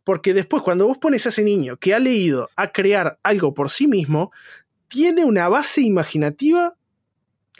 Porque 0.04 0.34
después, 0.34 0.62
cuando 0.64 0.86
vos 0.86 0.98
pones 0.98 1.26
a 1.26 1.30
ese 1.30 1.44
niño 1.44 1.78
que 1.78 1.94
ha 1.94 2.00
leído 2.00 2.50
a 2.56 2.72
crear 2.72 3.18
algo 3.24 3.54
por 3.54 3.70
sí 3.70 3.88
mismo, 3.88 4.32
tiene 4.88 5.26
una 5.26 5.48
base 5.48 5.82
imaginativa 5.82 6.76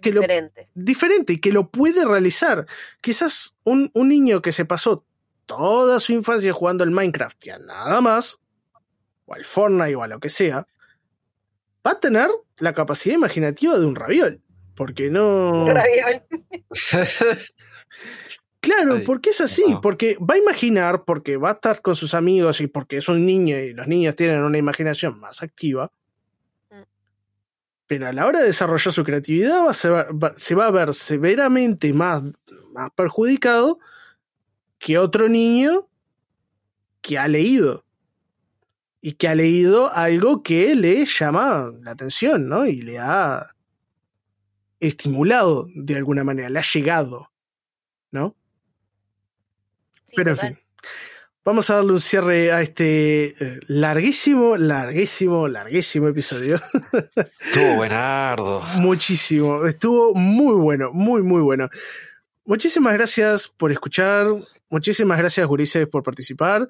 que 0.04 0.12
diferente. 0.12 0.70
Lo, 0.76 0.84
diferente 0.84 1.34
y 1.34 1.40
que 1.40 1.52
lo 1.52 1.70
puede 1.70 2.06
realizar. 2.06 2.66
Quizás 3.02 3.56
un, 3.64 3.90
un, 3.94 4.10
niño 4.10 4.42
que 4.42 4.52
se 4.52 4.66
pasó 4.66 5.06
toda 5.46 6.00
su 6.00 6.14
infancia 6.14 6.54
jugando 6.54 6.84
al 6.84 6.92
Minecraft 6.92 7.46
y 7.48 7.50
a 7.50 7.60
nada 7.60 8.02
más, 8.02 8.40
o 9.26 9.34
al 9.34 9.46
Fortnite 9.46 9.96
o 9.96 10.04
a 10.04 10.08
lo 10.08 10.20
que 10.20 10.30
sea, 10.30 10.68
va 11.86 11.92
a 11.92 12.00
tener 12.00 12.30
la 12.58 12.74
capacidad 12.74 13.16
imaginativa 13.16 13.78
de 13.78 13.86
un 13.86 13.96
raviol. 13.96 14.42
Porque 14.76 15.10
no. 15.12 15.68
claro, 18.60 19.02
porque 19.06 19.30
es 19.30 19.42
así, 19.42 19.64
porque 19.82 20.18
va 20.18 20.34
a 20.36 20.40
imaginar, 20.40 21.04
porque 21.06 21.38
va 21.38 21.50
a 21.50 21.54
estar 21.54 21.82
con 21.82 21.96
sus 21.96 22.16
amigos 22.16 22.60
y 22.60 22.68
porque 22.68 22.98
es 22.98 23.08
un 23.08 23.26
niño 23.26 23.60
y 23.60 23.74
los 23.74 23.88
niños 23.88 24.16
tienen 24.16 24.44
una 24.44 24.58
imaginación 24.58 25.20
más 25.20 25.44
activa. 25.44 25.92
Pero 27.94 28.08
a 28.08 28.12
la 28.12 28.26
hora 28.26 28.40
de 28.40 28.48
desarrollar 28.48 28.92
su 28.92 29.04
creatividad 29.04 29.72
se, 29.72 29.88
va, 29.88 30.08
se 30.36 30.56
va 30.56 30.66
a 30.66 30.72
ver 30.72 30.96
severamente 30.96 31.94
más, 31.94 32.24
más 32.74 32.90
perjudicado 32.96 33.78
que 34.80 34.98
otro 34.98 35.30
niño 35.30 35.88
que 37.02 37.20
ha 37.20 37.28
leído 37.28 37.86
y 39.00 39.12
que 39.12 39.28
ha 39.28 39.36
leído 39.36 39.94
algo 39.94 40.42
que 40.42 40.74
le 40.74 41.06
llama 41.06 41.72
la 41.84 41.92
atención, 41.92 42.50
¿no? 42.50 42.66
Y 42.66 42.82
le 42.82 42.98
ha 42.98 43.54
estimulado 44.80 45.68
de 45.76 45.96
alguna 45.96 46.24
manera, 46.24 46.50
le 46.50 46.58
ha 46.58 46.64
llegado, 46.64 47.30
¿no? 48.10 48.36
Pero 50.16 50.32
en 50.32 50.38
fin, 50.38 50.60
vamos 51.44 51.70
a 51.70 51.76
darle 51.76 51.94
un 51.94 52.02
cierre 52.02 52.52
a 52.52 52.62
este 52.62 53.36
eh, 53.44 53.60
larguísimo, 53.68 54.58
larguísimo, 54.58 55.48
larguísimo 55.48 56.08
episodio. 56.08 56.60
Estuvo 57.16 57.76
buenardo. 57.76 58.62
Muchísimo, 58.78 59.66
estuvo 59.66 60.14
muy 60.14 60.56
bueno, 60.56 60.92
muy, 60.94 61.22
muy 61.22 61.42
bueno. 61.42 61.70
Muchísimas 62.46 62.94
gracias 62.94 63.48
por 63.48 63.72
escuchar, 63.72 64.28
muchísimas 64.70 65.18
gracias, 65.18 65.48
Gurises, 65.48 65.88
por 65.88 66.04
participar. 66.04 66.68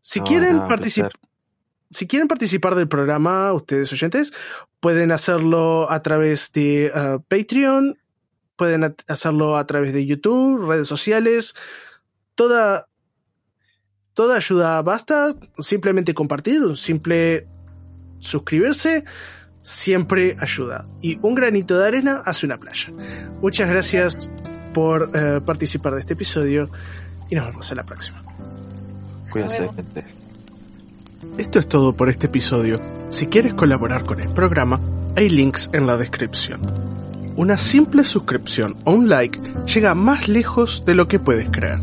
Si 0.00 0.20
quieren 0.20 0.66
participar 0.68 1.12
si 1.94 2.08
quieren 2.08 2.26
participar 2.26 2.74
del 2.74 2.88
programa, 2.88 3.52
ustedes 3.52 3.92
oyentes, 3.92 4.32
pueden 4.80 5.12
hacerlo 5.12 5.90
a 5.90 6.02
través 6.02 6.52
de 6.52 6.90
uh, 6.92 7.20
Patreon, 7.28 7.98
pueden 8.56 8.96
hacerlo 9.06 9.56
a 9.56 9.64
través 9.66 9.92
de 9.92 10.04
YouTube, 10.04 10.66
redes 10.66 10.88
sociales, 10.88 11.54
toda, 12.34 12.88
toda 14.14 14.36
ayuda 14.36 14.80
basta, 14.82 15.34
simplemente 15.58 16.14
compartir, 16.14 16.62
un 16.62 16.76
simple 16.76 17.46
suscribirse, 18.20 19.04
siempre 19.62 20.36
ayuda. 20.40 20.86
Y 21.02 21.18
un 21.20 21.34
granito 21.34 21.78
de 21.78 21.86
arena 21.86 22.22
hace 22.24 22.46
una 22.46 22.58
playa. 22.58 22.92
Muchas 23.42 23.68
gracias 23.68 24.30
por 24.72 25.02
uh, 25.02 25.44
participar 25.44 25.94
de 25.94 26.00
este 26.00 26.14
episodio 26.14 26.70
y 27.28 27.34
nos 27.34 27.46
vemos 27.46 27.70
en 27.70 27.76
la 27.76 27.84
próxima. 27.84 28.22
Cuídense, 29.30 29.68
gente. 29.74 30.04
Esto 31.38 31.58
es 31.58 31.68
todo 31.68 31.94
por 31.94 32.08
este 32.08 32.26
episodio. 32.26 32.80
Si 33.10 33.26
quieres 33.26 33.54
colaborar 33.54 34.04
con 34.04 34.20
el 34.20 34.28
programa, 34.28 34.80
hay 35.16 35.28
links 35.28 35.70
en 35.72 35.86
la 35.86 35.96
descripción. 35.96 36.60
Una 37.36 37.56
simple 37.56 38.04
suscripción 38.04 38.76
o 38.84 38.92
un 38.92 39.08
like 39.08 39.40
llega 39.66 39.94
más 39.94 40.28
lejos 40.28 40.84
de 40.84 40.94
lo 40.94 41.08
que 41.08 41.18
puedes 41.18 41.50
creer. 41.50 41.80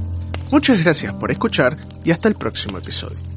Muchas 0.51 0.83
gracias 0.83 1.13
por 1.13 1.31
escuchar 1.31 1.77
y 2.03 2.11
hasta 2.11 2.27
el 2.27 2.35
próximo 2.35 2.77
episodio. 2.77 3.30